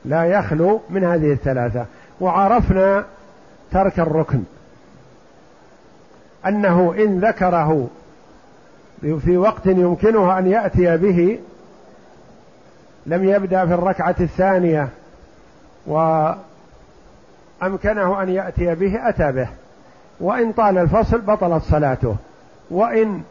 [0.05, 1.87] لا يخلو من هذه الثلاثة.
[2.21, 3.05] وعرفنا
[3.73, 4.43] ترك الركن.
[6.47, 7.89] أنه إن ذكره
[9.01, 11.39] في وقت يمكنه أن يأتي به
[13.07, 14.89] لم يبدأ في الركعة الثانية
[15.87, 16.43] وأمكنه
[18.23, 19.49] أن يأتي به أتى به.
[20.21, 22.17] وإن طال الفصل بطلت صلاته.
[22.71, 23.23] وإن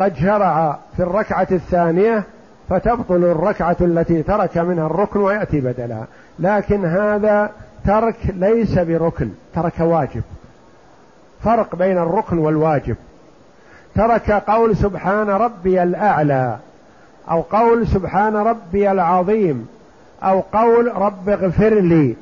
[0.00, 2.24] قد شرع في الركعة الثانية
[2.68, 6.06] فتبطل الركعة التي ترك منها الركن ويأتي بدلها
[6.38, 7.50] لكن هذا
[7.86, 10.22] ترك ليس بركن ترك واجب.
[11.44, 12.96] فرق بين الركن والواجب.
[13.94, 16.58] ترك قول سبحان ربي الأعلى
[17.30, 19.68] أو قول سبحان ربي العظيم
[20.22, 22.16] أو قول رب اغفر لي.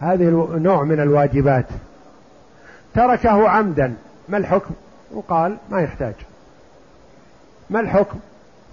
[0.00, 1.66] هذه نوع من الواجبات.
[2.94, 3.94] تركه عمدا
[4.28, 4.74] ما الحكم؟
[5.12, 6.14] وقال ما يحتاج.
[7.70, 8.18] ما الحكم؟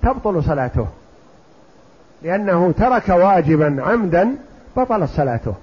[0.03, 0.87] تبطل صلاته.
[2.21, 4.35] لأنه ترك واجبا عمدا
[4.77, 5.53] بطلت صلاته.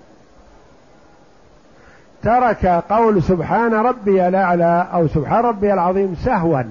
[2.22, 6.62] ترك قول سبحان ربي الأعلى أو سبحان ربي العظيم سهوا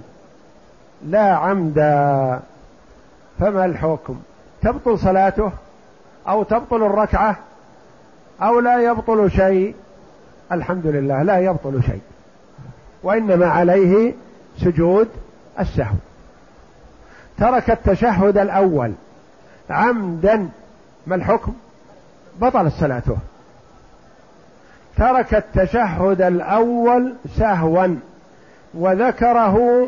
[1.06, 2.40] لا عمدا
[3.40, 4.20] فما الحكم؟
[4.62, 5.52] تبطل صلاته
[6.28, 7.36] أو تبطل الركعة
[8.42, 9.76] أو لا يبطل شيء.
[10.52, 12.02] الحمد لله لا يبطل شيء.
[13.04, 14.14] وإنما عليه
[14.58, 15.10] سجود
[15.60, 15.96] السهو.
[17.38, 18.94] ترك التشهد الأول
[19.70, 20.50] عمدا.
[21.08, 21.54] ما الحكم؟
[22.42, 23.18] بطلت صلاته.
[24.98, 27.88] ترك التشهد الأول سهوا
[28.74, 29.88] وذكره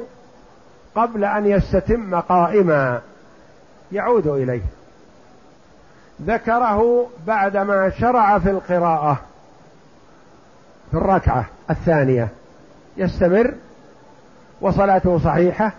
[0.95, 3.01] قبل أن يستتم قائما.
[3.91, 4.61] يعود إليه.
[6.21, 9.19] ذكره بعدما شرع في القراءة.
[10.91, 12.27] في الركعة الثانية.
[12.97, 13.53] يستمر
[14.61, 15.71] وصلاته صحيحة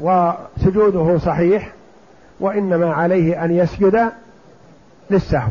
[0.00, 1.72] وسجوده صحيح
[2.40, 4.12] وإنما عليه أن يسجد
[5.10, 5.50] للسهو.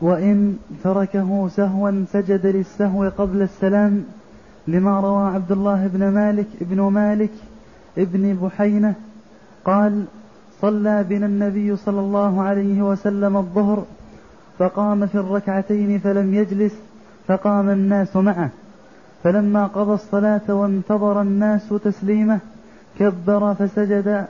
[0.00, 4.04] وإن تركه سهوا سجد للسهو قبل السلام
[4.68, 7.30] لما روى عبد الله بن مالك ابن مالك
[7.98, 8.94] ابن بحينة
[9.64, 10.04] قال
[10.60, 13.84] صلى بنا النبي صلى الله عليه وسلم الظهر
[14.58, 16.74] فقام في الركعتين فلم يجلس
[17.26, 18.50] فقام الناس معه.
[19.22, 22.38] فلما قضى الصلاة وانتظر الناس تسليمه
[22.98, 24.26] كبر فسجد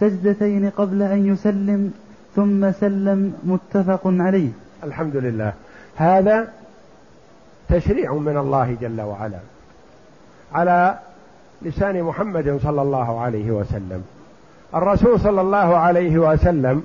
[0.00, 1.92] سجدتين قبل أن يسلم
[2.34, 4.50] ثم سلم متفق عليه.
[4.86, 5.52] الحمد لله.
[5.96, 6.48] هذا
[7.68, 9.38] تشريع من الله جل وعلا
[10.52, 10.98] على
[11.62, 14.04] لسان محمد صلى الله عليه وسلم.
[14.74, 16.82] الرسول صلى الله عليه وسلم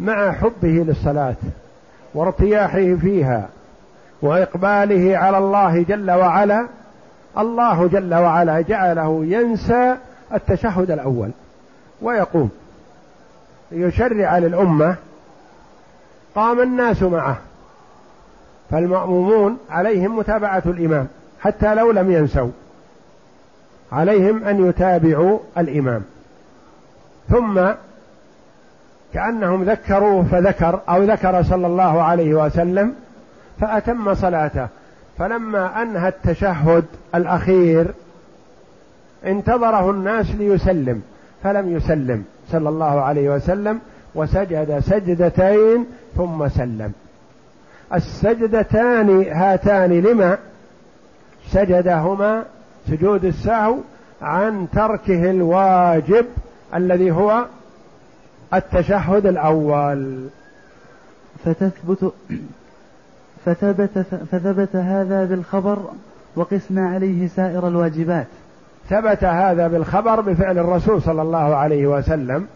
[0.00, 1.36] مع حبه للصلاة
[2.14, 3.48] وارتياحه فيها
[4.22, 6.68] وإقباله على الله جل وعلا
[7.38, 9.96] الله جل وعلا جعله ينسى
[10.34, 11.30] التشهد الأول
[12.02, 12.50] ويقوم.
[13.72, 14.96] ليشرع للأمة
[16.34, 17.38] قام الناس معه.
[18.70, 21.06] فالمأمومون عليهم متابعة الإمام
[21.40, 22.50] حتى لو لم ينسوا.
[23.92, 26.02] عليهم أن يتابعوا الإمام.
[27.28, 27.60] ثم
[29.14, 32.94] كأنهم ذكروه فذكر أو ذكر صلى الله عليه وسلم
[33.60, 34.68] فأتم صلاته.
[35.18, 37.86] فلما أنهى التشهد الأخير
[39.26, 41.02] انتظره الناس ليسلم.
[41.42, 43.80] فلم يسلم صلى الله عليه وسلم
[44.14, 46.92] وسجد سجدتين ثم سلم.
[47.94, 50.38] السجدتان هاتان لما؟
[51.48, 52.44] سجدهما
[52.88, 53.76] سجود السهو
[54.22, 56.26] عن تركه الواجب
[56.74, 57.44] الذي هو
[58.54, 60.26] التشهد الأول.
[61.44, 62.12] فتثبت
[63.44, 63.98] فثبت
[64.32, 65.78] فثبت هذا بالخبر
[66.36, 68.26] وقسنا عليه سائر الواجبات.
[68.88, 72.46] ثبت هذا بالخبر بفعل الرسول صلى الله عليه وسلم.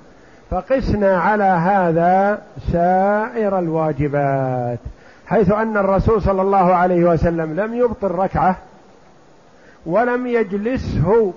[0.51, 2.43] فقسنا على هذا
[2.73, 4.79] سائر الواجبات
[5.27, 8.57] حيث أن الرسول صلى الله عليه وسلم لم يبطل ركعة
[9.87, 11.33] ولم يجلسه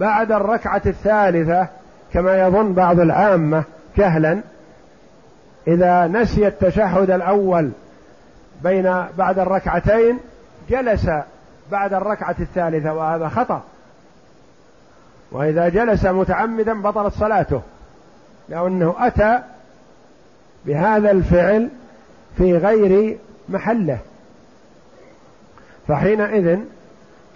[0.00, 1.68] بعد الركعة الثالثة
[2.12, 3.64] كما يظن بعض العامة
[3.96, 4.40] جهلا
[5.68, 7.70] إذا نسي التشهد الأول
[8.62, 10.18] بين بعد الركعتين
[10.70, 11.10] جلس
[11.72, 13.62] بعد الركعة الثالثة وهذا خطأ.
[15.32, 17.62] وإذا جلس متعمدا بطلت صلاته.
[18.48, 19.38] لأنه أتى
[20.66, 21.68] بهذا الفعل
[22.36, 23.18] في غير
[23.48, 23.98] محله.
[25.88, 26.58] فحينئذ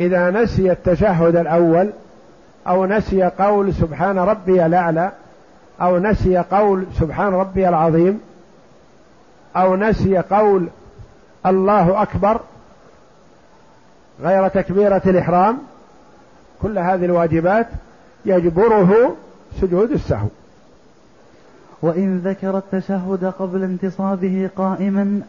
[0.01, 1.91] إذا نسي التشهد الأول
[2.67, 5.13] أو نسي قول سبحان ربي الأعلى
[5.81, 8.21] أو نسي قول سبحان ربي العظيم
[9.57, 10.69] أو نسي قول
[11.47, 12.41] الله أكبر
[14.23, 15.59] غير تكبيرة الإحرام
[16.63, 17.67] كل هذه الواجبات
[18.25, 19.17] يجبره
[19.61, 20.29] سجود السهو.
[21.83, 25.23] وإن ذكر التشهد قبل انتصابه قائما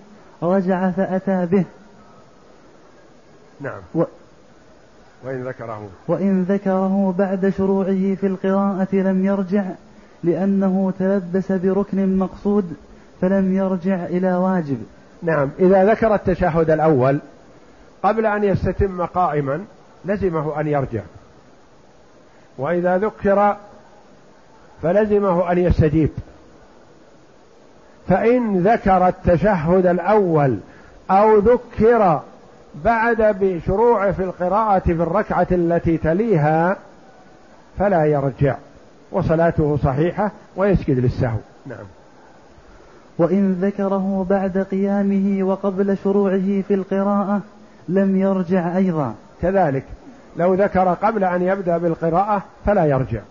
[0.44, 1.66] رجع فأتى به.
[3.62, 3.82] نعم.
[3.96, 4.04] و
[5.26, 5.90] وإن ذكره.
[6.08, 9.64] وإن ذكره بعد شروعه في القراءة لم يرجع
[10.24, 12.74] لأنه تلبس بركن مقصود
[13.22, 14.84] فلم يرجع إلى واجب.
[15.24, 15.50] نعم.
[15.60, 17.20] إذا ذكر التشهد الأول
[18.04, 19.66] قبل أن يستتم قائما
[20.06, 21.02] لزمه أن يرجع.
[22.58, 23.58] وإذا ذكر
[24.82, 26.10] فلزمه أن يستجيب.
[28.08, 30.58] فإن ذكر التشهد الأول
[31.12, 32.22] أو ذكر
[32.86, 36.78] بعد بشروعه في القراءة في الركعة التي تليها
[37.80, 38.56] فلا يرجع
[39.12, 41.38] وصلاته صحيحة ويسجد للسهو.
[41.66, 41.86] نعم.
[43.18, 47.42] وإن ذكره بعد قيامه وقبل شروعه في القراءة
[47.90, 49.16] لم يرجع أيضا.
[49.42, 49.84] كذلك
[50.38, 53.22] لو ذكر قبل أن يبدأ بالقراءة فلا يرجع.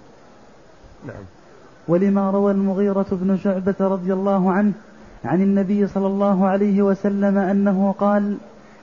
[1.07, 1.36] نعم.
[1.89, 4.73] ولما روى المغيرة بن شعبة رضي الله عنه
[5.25, 8.37] عن النبي صلى الله عليه وسلم أنه قال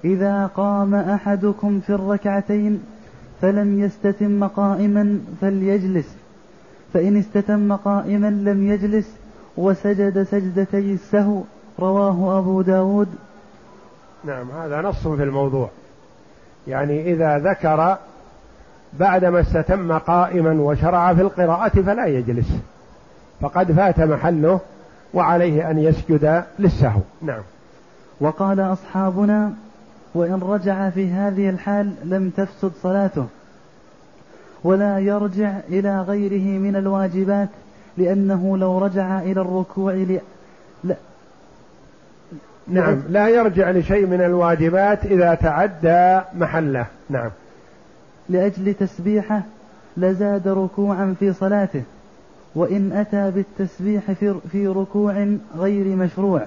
[0.05, 2.83] إذا قام أحدكم في الركعتين
[3.41, 6.15] فلم يستتم قائما فليجلس.
[6.93, 9.15] فإن استتم قائما لم يجلس
[9.57, 11.41] وسجد سجدتي السهو.
[11.79, 13.07] رواه أبو داود.
[14.23, 15.69] نعم هذا نص في الموضوع.
[16.67, 17.97] يعني إذا ذكر
[18.99, 22.47] بعدما استتم قائما وشرع في القراءة فلا يجلس.
[23.43, 24.59] فقد فات محله
[25.13, 26.99] وعليه أن يسجد للسهو.
[27.21, 27.41] نعم.
[28.19, 29.53] وقال أصحابنا
[30.15, 33.27] وإن رجع في هذه الحال لم تفسد صلاته.
[34.63, 37.49] ولا يرجع إلى غيره من الواجبات
[37.97, 40.19] لأنه لو رجع إلى الركوع ل...
[40.83, 40.95] لا
[42.67, 43.01] نعم.
[43.09, 46.85] لا يرجع لشيء من الواجبات إذا تعدى محله.
[47.09, 47.29] نعم.
[48.29, 49.41] لأجل تسبيحه
[49.97, 51.83] لزاد ركوعا في صلاته.
[52.55, 54.11] وإن أتى بالتسبيح
[54.51, 56.41] في, ركوع غير مشروع.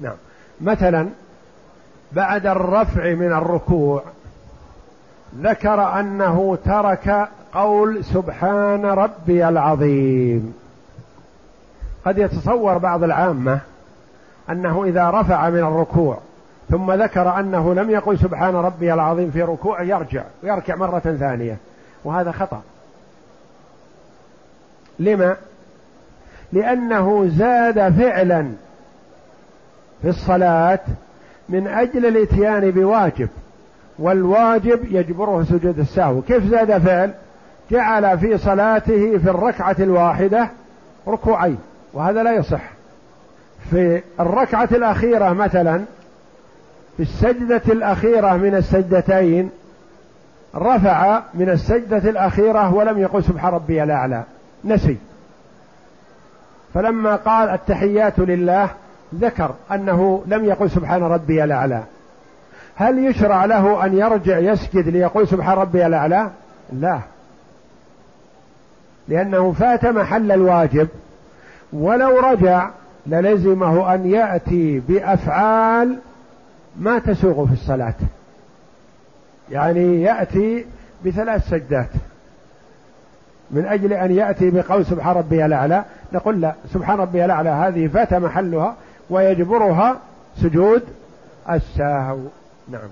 [0.00, 0.16] نعم.
[0.60, 1.08] مثلا
[2.12, 4.02] بعد الرفع من الركوع
[5.36, 10.54] ذكر أنه ترك قول سبحان ربي العظيم.
[12.04, 13.60] قد يتصور بعض العامة
[14.50, 16.18] أنه إذا رفع من الركوع
[16.70, 21.56] ثم ذكر أنه لم يقل سبحان ربي العظيم في ركوع يرجع ويركع مرة ثانية
[22.04, 22.62] وهذا خطأ.
[24.98, 25.36] لما؟
[26.52, 28.50] لأنه زاد فعلا
[30.02, 30.80] في الصلاة
[31.48, 33.28] من أجل الإتيان بواجب
[33.98, 36.22] والواجب يجبره سجود السهو.
[36.22, 37.14] كيف زاد فعل؟
[37.70, 40.50] جعل في صلاته في الركعة الواحدة
[41.08, 41.58] ركوعين
[41.92, 42.62] وهذا لا يصح.
[43.70, 45.84] في الركعة الأخيرة مثلا
[46.96, 49.50] في السجدة الأخيرة من السجدتين
[50.56, 54.22] رفع من السجدة الأخيرة ولم يقل سبحان ربي الأعلى.
[54.64, 54.96] نسي.
[56.74, 58.70] فلما قال التحيات لله
[59.14, 61.82] ذكر أنه لم يقل سبحان ربي الأعلى.
[62.76, 66.30] هل يشرع له أن يرجع يسجد ليقول سبحان ربي الأعلى؟
[66.72, 67.00] لا.
[69.08, 70.88] لأنه فات محل الواجب.
[71.72, 72.70] ولو رجع
[73.06, 75.98] للزمه أن يأتي بأفعال
[76.80, 77.94] ما تسوغ في الصلاة.
[79.50, 80.66] يعني يأتي
[81.04, 81.90] بثلاث سجدات.
[83.50, 85.84] من أجل أن يأتي بقول سبحان ربي الأعلى.
[86.12, 88.74] نقول لا سبحان ربي الأعلى هذه فات محلها
[89.10, 89.96] ويجبرها
[90.36, 90.82] سجود
[91.50, 92.18] السهو
[92.68, 92.88] نعم.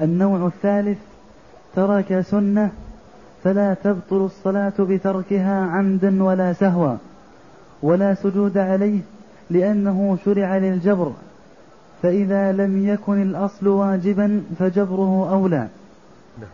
[0.00, 0.98] النوع الثالث
[1.76, 2.70] ترك سنة
[3.44, 6.96] فلا تبطل الصلاة بتركها عمدا ولا سهوا
[7.82, 9.00] ولا سجود عليه
[9.50, 11.12] لأنه شرع للجبر
[12.02, 15.68] فإذا لم يكن الأصل واجبا فجبره أولى.
[16.38, 16.50] نعم.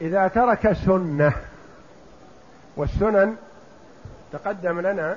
[0.00, 1.32] إذا ترك سنة
[2.76, 3.36] والسنن
[4.32, 5.16] تقدم لنا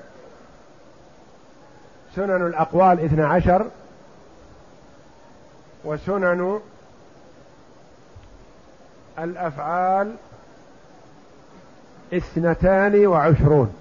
[2.15, 3.65] سنن الأقوال اثنى عشر
[5.83, 6.59] وسنن
[9.19, 10.15] الأفعال
[12.13, 13.73] اثنتان وعشرون.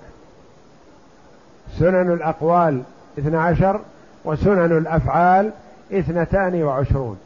[1.79, 2.83] سنن الأقوال
[3.19, 3.81] اثنى عشر
[4.25, 5.53] وسنن الأفعال
[5.93, 7.19] اثنتان وعشرون.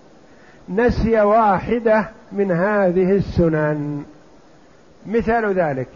[0.68, 4.04] نسي واحدة من هذه السنن.
[5.06, 5.88] مثال ذلك.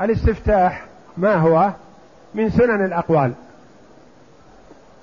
[0.00, 0.84] الاستفتاح
[1.16, 1.70] ما هو؟
[2.34, 3.32] من سنن الأقوال.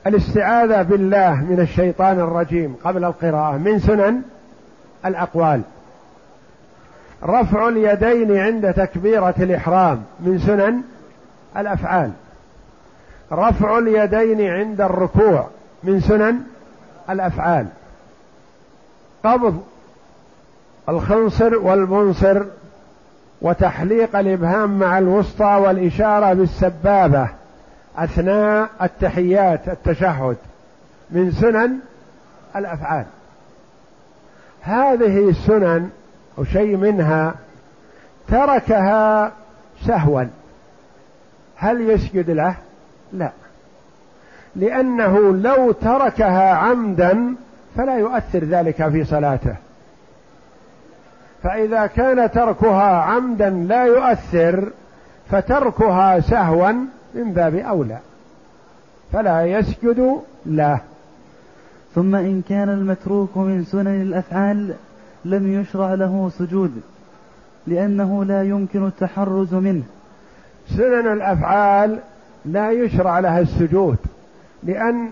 [0.07, 4.21] الاستعاذة بالله من الشيطان الرجيم قبل القراءة من سنن
[5.05, 5.61] الأقوال.
[7.23, 10.81] رفع اليدين عند تكبيرة الإحرام من سنن
[11.57, 12.11] الأفعال.
[13.31, 15.47] رفع اليدين عند الركوع
[15.83, 16.41] من سنن
[17.09, 17.67] الأفعال.
[19.23, 19.63] قبض
[20.89, 22.43] الخنصر والمنصر
[23.41, 27.27] وتحليق الإبهام مع الوسطى والإشارة بالسبابة
[27.97, 30.37] أثناء التحيات التشهد
[31.11, 31.79] من سنن
[32.55, 33.05] الأفعال.
[34.61, 35.89] هذه السنن
[36.37, 37.33] أو شيء منها
[38.27, 39.31] تركها
[39.85, 40.23] سهوا.
[41.55, 42.55] هل يسجد له؟
[43.13, 43.31] لا.
[44.55, 47.35] لأنه لو تركها عمدا
[47.77, 49.55] فلا يؤثر ذلك في صلاته.
[51.43, 54.69] فإذا كان تركها عمدا لا يؤثر
[55.31, 56.71] فتركها سهوا
[57.15, 57.97] من باب أولى
[59.13, 60.79] فلا يسجد له.
[61.95, 64.73] ثم إن كان المتروك من سنن الأفعال
[65.25, 66.81] لم يشرع له سجود
[67.67, 69.83] لأنه لا يمكن التحرز منه.
[70.69, 71.99] سنن الأفعال
[72.45, 73.97] لا يشرع لها السجود
[74.63, 75.09] لأن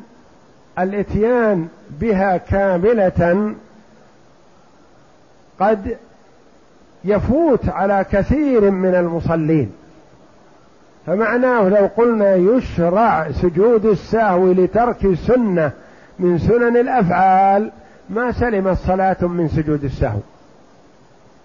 [0.80, 1.68] الإتيان
[2.02, 3.54] بها كاملة
[5.60, 5.98] قد
[7.06, 9.72] يفوت على كثير من المصلين.
[11.06, 15.72] فمعناه لو قلنا يشرع سجود السهو لترك سنه
[16.20, 17.72] من سنن الأفعال
[18.10, 20.20] ما سلمت صلاه من سجود السهو.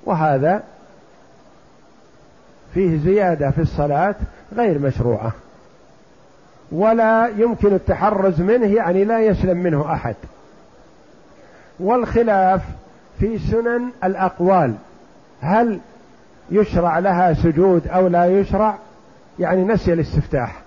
[0.05, 0.63] وهذا
[2.75, 4.15] فيه زيادة في الصلاة
[4.57, 5.33] غير مشروعة.
[6.73, 10.15] ولا يمكن التحرز منه يعني لا يسلم منه أحد.
[11.81, 12.63] والخلاف
[13.19, 14.75] في سنن الأقوال.
[15.43, 15.81] هل
[16.51, 18.79] يشرع لها سجود أو لا يشرع؟
[19.39, 20.63] يعني نسي الاستفتاح.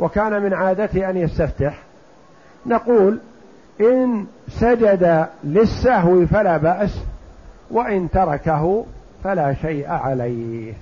[0.00, 1.82] وكان من عادته أن يستفتح.
[2.66, 3.18] نقول
[3.80, 7.00] إن سجد للسهو فلا بأس
[7.70, 8.84] وإن تركه
[9.24, 10.72] فلا شيء عليه.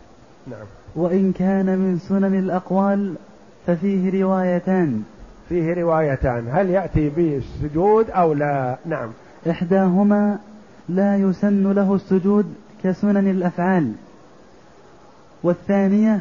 [0.47, 0.67] نعم.
[0.97, 3.15] وإن كان من سنن الأقوال
[3.67, 5.03] ففيه روايتان.
[5.49, 6.49] فيه روايتان.
[6.53, 9.11] هل يأتي به السجود أو لا؟ نعم.
[9.51, 10.39] إحداهما
[10.89, 12.55] لا يسن له السجود
[12.87, 13.93] كسنن الأفعال.
[15.43, 16.21] والثانية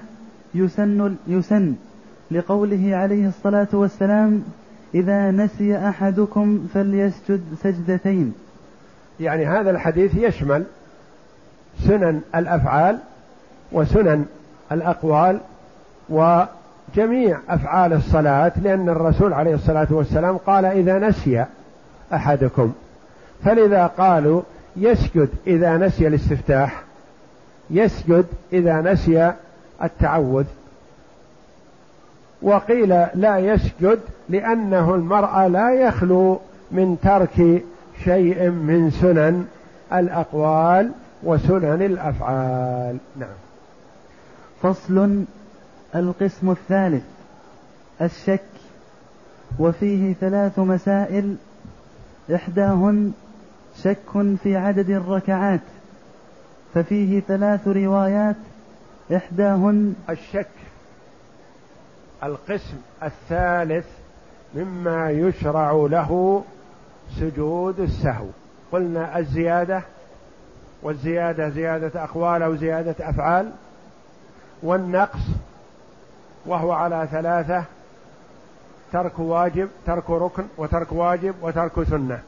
[0.56, 1.76] يسن يسن
[2.32, 4.44] لقوله عليه الصلاة والسلام
[4.96, 8.34] إذا نسي أحدكم فليسجد سجدتين.
[9.20, 10.64] يعني هذا الحديث يشمل
[11.80, 13.00] سنن الأفعال
[13.72, 14.26] وسنن
[14.72, 15.40] الأقوال
[16.10, 21.46] وجميع أفعال الصلاة لأن الرسول عليه الصلاة والسلام قال إذا نسي
[22.14, 22.74] أحدكم.
[23.44, 24.42] فلذا قالوا
[24.78, 26.84] يسجد إذا نسي الاستفتاح
[27.70, 29.34] يسجد إذا نسي
[29.84, 30.46] التعوذ.
[32.42, 34.00] وقيل لا يسجد
[34.30, 36.40] لأنه المرأة لا يخلو
[36.72, 37.64] من ترك
[38.04, 39.46] شيء من سنن
[39.94, 40.92] الأقوال
[41.24, 42.98] وسنن الأفعال.
[43.16, 43.30] نعم.
[44.62, 45.24] فصل
[45.96, 47.04] القسم الثالث
[48.02, 48.42] الشك.
[49.60, 51.36] وفيه ثلاث مسائل
[52.36, 53.12] إحداهن
[53.84, 55.62] شك في عدد الركعات
[56.74, 58.36] ففيه ثلاث روايات
[59.16, 60.48] إحداهن الشك
[62.24, 63.86] القسم الثالث
[64.56, 66.44] مما يشرع له
[67.20, 68.26] سجود السهو.
[68.72, 69.82] قلنا الزيادة
[70.84, 73.52] والزيادة زيادة أقوال أو زيادة أفعال
[74.64, 75.20] والنقص
[76.46, 77.64] وهو على ثلاثة
[78.92, 82.20] ترك واجب ترك ركن وترك واجب وترك سنة.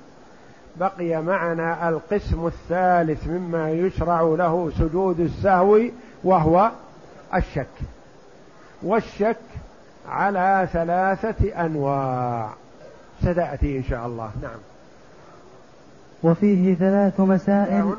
[0.80, 5.80] بقي معنا القسم الثالث مما يشرع له سجود السهو
[6.23, 6.71] وهو
[7.36, 7.67] الشك.
[8.84, 9.38] والشك
[10.09, 12.49] على ثلاثة أنواع.
[13.21, 14.32] ستأتي إن شاء الله.
[14.41, 14.59] نعم.
[16.23, 17.93] وفيه ثلاث مسائل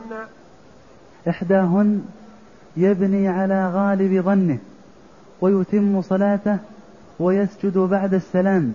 [1.28, 2.04] إحداهن
[2.76, 4.58] يبني على غالب ظنه
[5.40, 6.58] ويتم صلاته
[7.20, 8.74] ويسجد بعد السلام.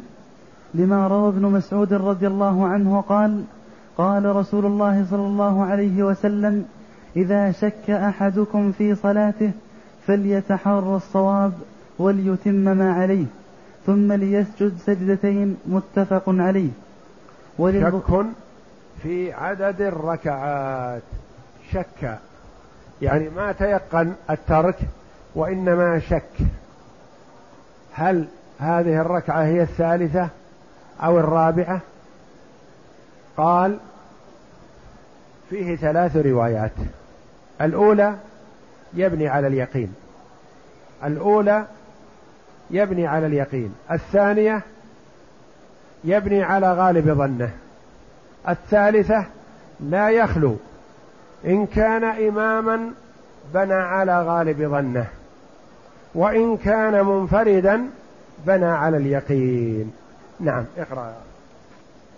[0.74, 3.44] لما روى ابن مسعود رضي الله عنه قال
[3.98, 6.66] قال رسول الله صلى الله عليه وسلم
[7.16, 9.52] إذا شك أحدكم في صلاته
[10.08, 11.54] فليتحرى الصواب
[12.00, 13.26] وليتم ما عليه
[13.86, 16.70] ثم ليسجد سجدتين متفق عليه.
[17.58, 18.26] شك
[19.04, 21.02] في عدد الركعات.
[21.72, 22.18] شك.
[23.02, 24.80] يعني ما تيقن الترك
[25.36, 26.48] وإنما شك.
[27.94, 28.26] هل
[28.60, 30.30] هذه الركعة هي الثالثة
[31.04, 31.82] أو الرابعة؟
[33.38, 33.78] قال
[35.50, 36.72] فيه ثلاث روايات.
[37.62, 38.16] الأولى
[38.94, 39.96] يبني على اليقين.
[41.04, 41.66] الأولى
[42.70, 43.76] يبني على اليقين.
[43.92, 44.62] الثانية
[46.04, 47.52] يبني على غالب ظنه.
[48.50, 49.26] الثالثة
[49.80, 50.56] لا يخلو.
[51.46, 52.92] إن كان إماما
[53.54, 55.08] بنى على غالب ظنه.
[56.16, 57.90] وإن كان منفردا
[58.46, 59.94] بنى على اليقين.
[60.40, 60.66] نعم.
[60.78, 61.14] اقرأ.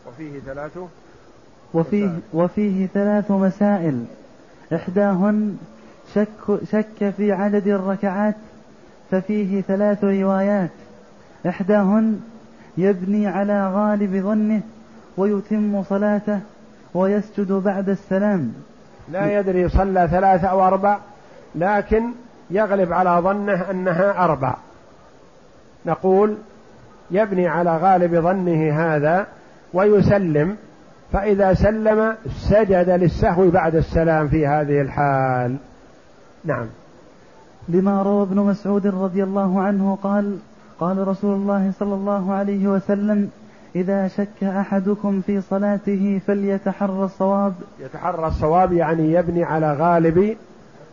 [0.07, 0.77] وفيه ثلاث
[1.75, 4.05] وفيه, وفيه ثلاث مسائل.
[4.73, 5.57] إحداهن
[6.13, 8.35] شك, شك في عدد الركعات
[9.11, 10.69] ففيه ثلاث روايات.
[11.47, 12.19] إحداهن
[12.77, 14.61] يبني على غالب ظنه
[15.17, 16.39] ويتم صلاته
[16.93, 18.53] ويسجد بعد السلام.
[19.11, 20.97] لا يدري صلى ثلاثة أو أربع
[21.55, 22.03] لكن
[22.49, 24.55] يغلب على ظنه أنها أربع.
[25.85, 26.37] نقول
[27.11, 29.27] يبني على غالب ظنه هذا
[29.73, 30.57] ويسلم
[31.15, 32.15] فإذا سلم
[32.49, 35.55] سجد للسهو بعد السلام في هذه الحال.
[36.45, 36.65] نعم.
[37.69, 40.37] لما روى ابن مسعود رضي الله عنه قال
[40.79, 43.29] قال رسول الله صلى الله عليه وسلم
[43.75, 47.53] إذا شك أحدكم في صلاته فليتحرى الصواب.
[47.79, 50.37] يتحرى الصواب يعني يبني على غالب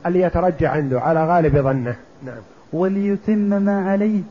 [0.06, 1.96] اللي يترجع عنده على غالب ظنه.
[2.26, 2.42] نعم.
[2.72, 4.22] وليتم ما عليه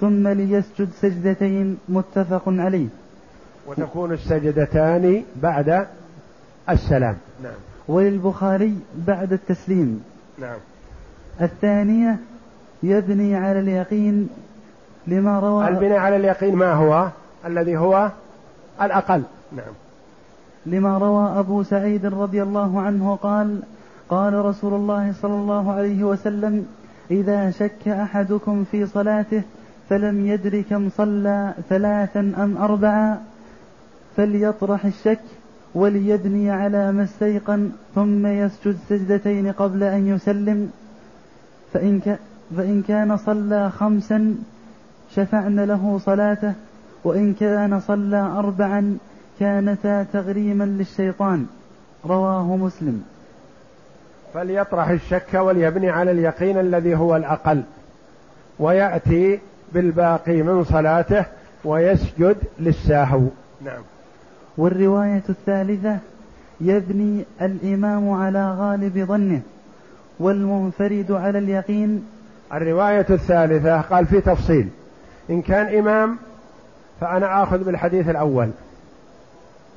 [0.00, 2.86] ثم ليسجد سجدتين متفق عليه.
[3.70, 5.86] وتكون السجدتان بعد
[6.68, 7.16] السلام.
[7.42, 7.52] نعم.
[7.88, 10.04] وللبخاري بعد التسليم.
[10.38, 10.58] نعم.
[11.40, 12.16] الثانية
[12.82, 14.28] يبني على اليقين
[15.06, 17.08] لما روى البناء على اليقين ما هو؟
[17.46, 18.10] الذي هو
[18.82, 19.22] الأقل.
[19.52, 19.72] نعم.
[20.66, 23.62] لما روى أبو سعيد رضي الله عنه قال
[24.08, 26.66] قال رسول الله صلى الله عليه وسلم
[27.10, 29.42] إذا شك أحدكم في صلاته
[29.88, 33.29] فلم يدر كم صلى ثلاثا أم أربعا
[34.16, 35.20] فليطرح الشك
[35.74, 40.70] وليبني على ما استيقن ثم يسجد سجدتين قبل أن يسلم.
[41.72, 42.18] فإن, ك
[42.56, 44.34] فإن كان صلى خمسا
[45.14, 46.52] شفعن له صلاته
[47.04, 48.98] وإن كان صلى أربعا
[49.40, 51.46] كانتا تغريما للشيطان.
[52.06, 53.04] رواه مسلم.
[54.34, 57.62] فليطرح الشك وليبني على اليقين الذي هو الأقل
[58.58, 59.38] ويأتي
[59.72, 61.24] بالباقي من صلاته
[61.64, 63.20] ويسجد للساهو.
[63.64, 63.82] نعم.
[64.60, 65.98] والرواية الثالثة
[66.60, 69.40] يبني الإمام على غالب ظنه
[70.20, 72.06] والمنفرد على اليقين.
[72.52, 74.68] الرواية الثالثة قال في تفصيل
[75.30, 76.16] إن كان إمام
[77.00, 78.50] فأنا آخذ بالحديث الأول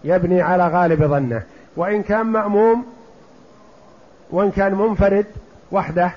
[0.04, 1.44] يبني على غالب ظنه
[1.76, 2.86] وإن كان مأموم
[4.32, 5.26] وإن كان منفرد
[5.72, 6.12] وحده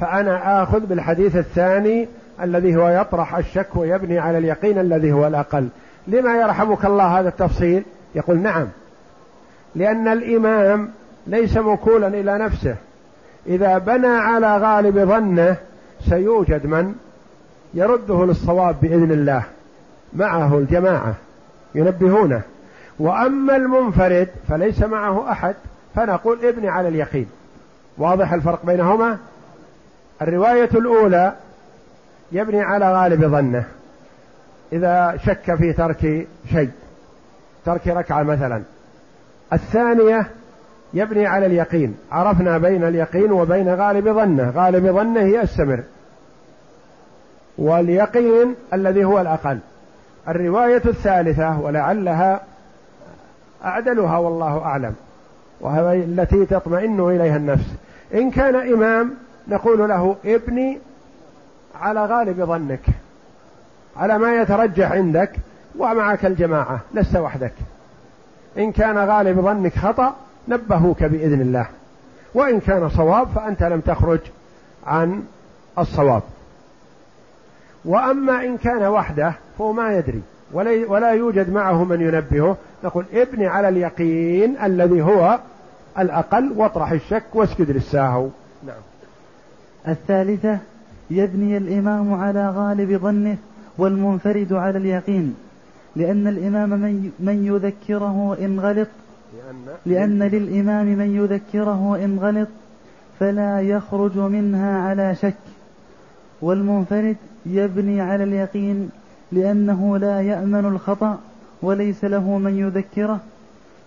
[0.00, 2.08] فأنا آخذ بالحديث الثاني
[2.42, 5.68] الذي هو يطرح الشك ويبني على اليقين الذي هو الأقل.
[6.06, 7.84] لما يرحمك الله هذا التفصيل؟
[8.14, 8.68] يقول نعم.
[9.74, 10.90] لأن الإمام
[11.26, 12.76] ليس موكولا إلى نفسه.
[13.46, 15.56] إذا بنى على غالب ظنه
[16.08, 16.94] سيوجد من؟
[17.74, 19.42] يرده للصواب بإذن الله.
[20.12, 21.14] معه الجماعة.
[21.74, 22.42] ينبهونه.
[22.98, 25.54] وأما المنفرد فليس معه أحد.
[25.94, 27.28] فنقول ابني على اليقين.
[27.98, 29.18] واضح الفرق بينهما؟
[30.22, 31.32] الرواية الأولى
[32.32, 33.64] يبني على غالب ظنه.
[34.72, 36.70] إذا شك في ترك شيء
[37.64, 38.62] ترك ركعة مثلا.
[39.52, 40.26] الثانية
[40.94, 41.96] يبني على اليقين.
[42.12, 44.50] عرفنا بين اليقين وبين غالب ظنه.
[44.50, 45.82] غالب ظنه يستمر
[47.58, 49.58] واليقين الذي هو الأقل.
[50.28, 52.40] الرواية الثالثة ولعلها
[53.64, 54.94] أعدلها والله أعلم.
[55.60, 57.74] وهي التي تطمئن إليها النفس.
[58.14, 59.14] إن كان إمام
[59.48, 60.78] نقول له ابني
[61.80, 62.86] على غالب ظنك.
[63.96, 65.30] على ما يترجح عندك
[65.78, 67.52] ومعك الجماعة لست وحدك.
[68.58, 70.14] إن كان غالب ظنك خطأ
[70.48, 71.66] نبهوك بإذن الله.
[72.34, 74.20] وإن كان صواب فأنت لم تخرج
[74.86, 75.22] عن
[75.78, 76.22] الصواب.
[77.84, 80.22] وأما إن كان وحده فهو ما يدري.
[80.52, 82.56] ولا, يوجد معه من ينبهه.
[82.84, 85.38] نقول ابني على اليقين الذي هو
[85.98, 88.28] الأقل واطرح الشك واسجد للساهو.
[88.66, 88.76] نعم.
[89.88, 90.58] الثالثة
[91.10, 93.36] يبني الإمام على غالب ظنه.
[93.78, 95.34] والمنفرد على اليقين
[95.96, 98.88] لأن الإمام من, من يذكره إن غلط
[99.86, 102.48] لأن, للإمام من يذكره إن غلط
[103.20, 105.34] فلا يخرج منها على شك.
[106.42, 107.16] والمنفرد
[107.46, 108.90] يبني على اليقين
[109.32, 111.18] لأنه لا يأمن الخطأ
[111.62, 113.20] وليس له من يذكره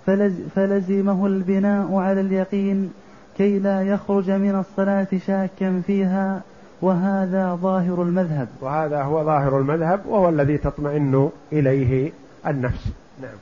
[0.05, 2.91] فلز فلزمه البناء على اليقين
[3.37, 6.41] كي لا يخرج من الصلاة شاكا فيها.
[6.81, 8.47] وهذا ظاهر المذهب.
[8.61, 12.11] وهذا هو ظاهر المذهب وهو الذي تطمئن إليه
[12.47, 12.87] النفس.
[13.21, 13.35] نعم.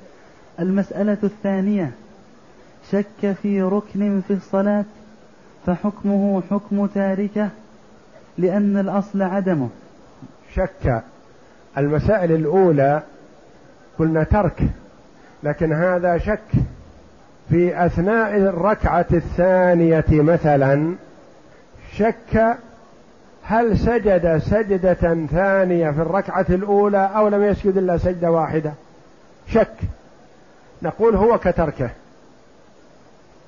[0.59, 1.91] المسألة الثانية
[2.91, 4.85] شك في ركن في الصلاة
[5.65, 7.49] فحكمه حكم تاركة
[8.37, 9.69] لأن الأصل عدمه.
[10.55, 11.03] شك.
[11.77, 13.01] المسائل الأولى
[13.99, 14.63] قلنا ترك
[15.43, 16.51] لكن هذا شك
[17.49, 20.95] في أثناء الركعة الثانية مثلا
[21.95, 22.57] شك
[23.45, 28.73] هل سجد سجدة ثانية في الركعة الأولى أو لم يسجد إلا سجدة واحدة؟
[29.47, 29.75] شك.
[30.81, 31.89] نقول هو كتركه.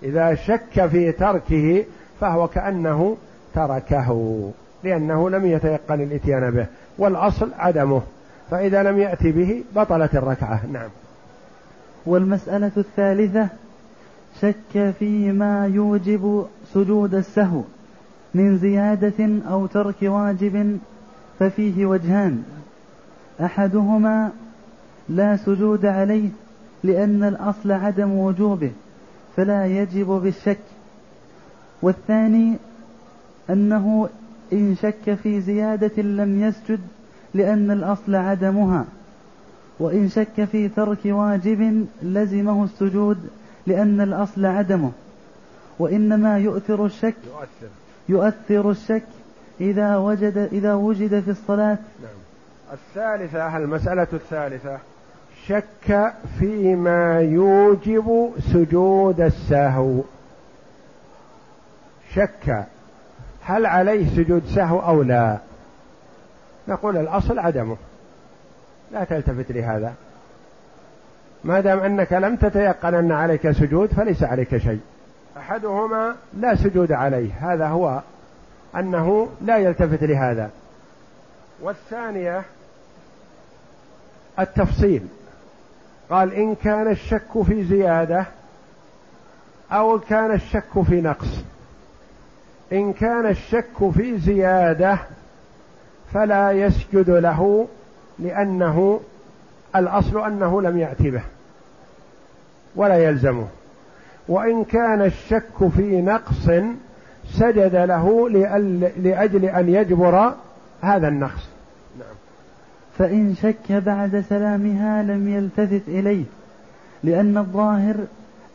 [0.04, 1.86] إذا شك في تركه
[2.20, 3.18] فهو كأنه
[3.56, 4.52] تركه
[4.84, 6.66] لأنه لم يتيقن الإتيان به
[6.98, 8.02] والأصل عدمه.
[8.52, 10.66] فإذا لم يأتي به بطلت الركعة.
[10.72, 10.90] نعم.
[12.06, 13.48] والمسألة الثالثة
[14.42, 17.62] شك فيما يوجب سجود السهو.
[18.36, 20.80] من زيادة أو ترك واجب
[21.40, 22.44] ففيه وجهان.
[23.42, 24.32] أحدهما
[25.10, 26.30] لا سجود عليه
[26.84, 28.72] لأن الأصل عدم وجوبه
[29.36, 30.60] فلا يجب بالشك.
[31.82, 32.56] والثاني
[33.50, 34.10] أنه
[34.54, 36.80] إن شك في زيادة لم يسجد
[37.34, 38.86] لأن الأصل عدمها.
[39.80, 43.18] وإن شك في ترك واجب لزمه السجود
[43.68, 44.92] لأن الأصل عدمه.
[45.80, 47.70] وإنما يؤثر الشك يؤثر,
[48.10, 49.04] يؤثر الشك
[49.62, 51.78] إذا وجد إذا وجد في الصلاة.
[52.02, 52.26] نعم.
[52.74, 54.78] الثالثة المسألة الثالثة
[55.48, 60.02] شك فيما يوجب سجود السهو.
[62.14, 62.66] شك.
[63.42, 65.38] هل عليه سجود سهو أو لا؟
[66.68, 67.78] نقول الأصل عدمه.
[68.92, 69.94] لا تلتفت لهذا.
[71.44, 74.80] ما دام أنك لم تتيقن أن عليك سجود فليس عليك شيء.
[75.38, 78.02] أحدهما لا سجود عليه هذا هو
[78.76, 80.50] أنه لا يلتفت لهذا.
[81.62, 82.42] والثانية
[84.40, 85.08] التفصيل.
[86.10, 88.26] قال إن كان الشك في زيادة
[89.72, 91.44] أو كان الشك في نقص.
[92.74, 94.98] إن كان الشك في زيادة
[96.14, 97.68] فلا يسجد له
[98.20, 99.00] لأنه
[99.76, 101.24] الأصل أنه لم يات به
[102.76, 103.48] ولا يلزمه.
[104.28, 106.50] وإن كان الشك في نقص
[107.32, 108.30] سجد له
[108.98, 110.34] لاجل أن يجبر
[110.82, 111.50] هذا النقص.
[112.00, 112.16] نعم.
[112.98, 116.24] فإن شك بعد سلامها لم يلتفت إليه
[117.04, 117.96] لأن الظاهر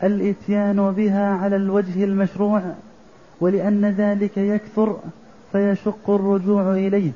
[0.02, 2.62] الإتيان بها على الوجه المشروع
[3.40, 4.96] ولأن ذلك يكثر
[5.52, 7.10] فيشق الرجوع إليه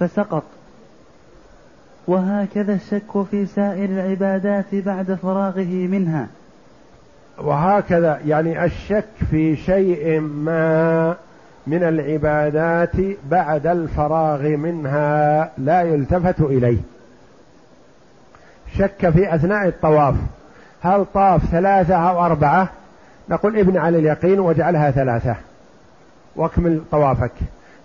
[0.00, 0.44] فسقط.
[2.06, 6.28] وهكذا الشك في سائر العبادات بعد فراغه منها.
[7.40, 11.16] وهكذا يعني الشك في شيء ما
[11.66, 12.96] من العبادات
[13.30, 16.78] بعد الفراغ منها لا يلتفت إليه.
[18.78, 20.14] شك في أثناء الطواف.
[20.82, 22.68] هل طاف ثلاثة أو أربعة؟
[23.28, 25.36] نقول ابن على اليقين واجعلها ثلاثة.
[26.36, 27.32] واكمل طوافك.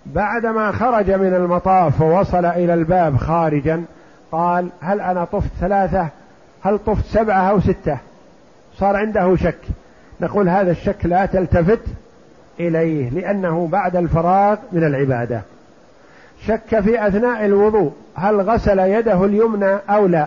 [0.06, 3.84] بعدما خرج من المطاف ووصل إلى الباب خارجا
[4.32, 6.08] قال هل أنا طفت ثلاثة؟
[6.62, 7.98] هل طفت سبعة أو ستة؟
[8.78, 9.58] صار عنده شك.
[10.20, 11.80] نقول هذا الشك لا تلتفت
[12.60, 15.40] إليه لأنه بعد الفراغ من العبادة.
[16.46, 20.26] شك في أثناء الوضوء هل غسل يده اليمنى أو لا؟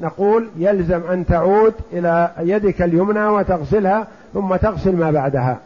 [0.00, 5.58] نقول يلزم أن تعود إلى يدك اليمنى وتغسلها ثم تغسل ما بعدها.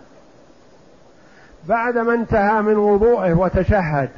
[1.69, 4.09] بعدما انتهى من وضوءه وتشهد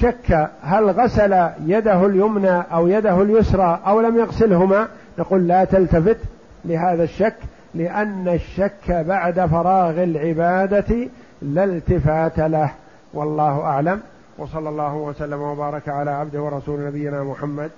[0.00, 6.18] شك هل غسل يده اليمنى أو يده اليسرى أو لم يغسلهما؟ نقول لا تلتفت
[6.64, 7.36] لهذا الشك
[7.74, 11.08] لأن الشك بعد فراغ العبادة
[11.42, 12.70] لا التفات له.
[13.14, 14.00] والله أعلم.
[14.38, 17.70] وصلى الله وسلم وبارك على عبده ورسول نبينا محمد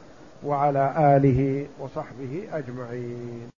[0.44, 3.57] وعلى آله وصحبه أجمعين.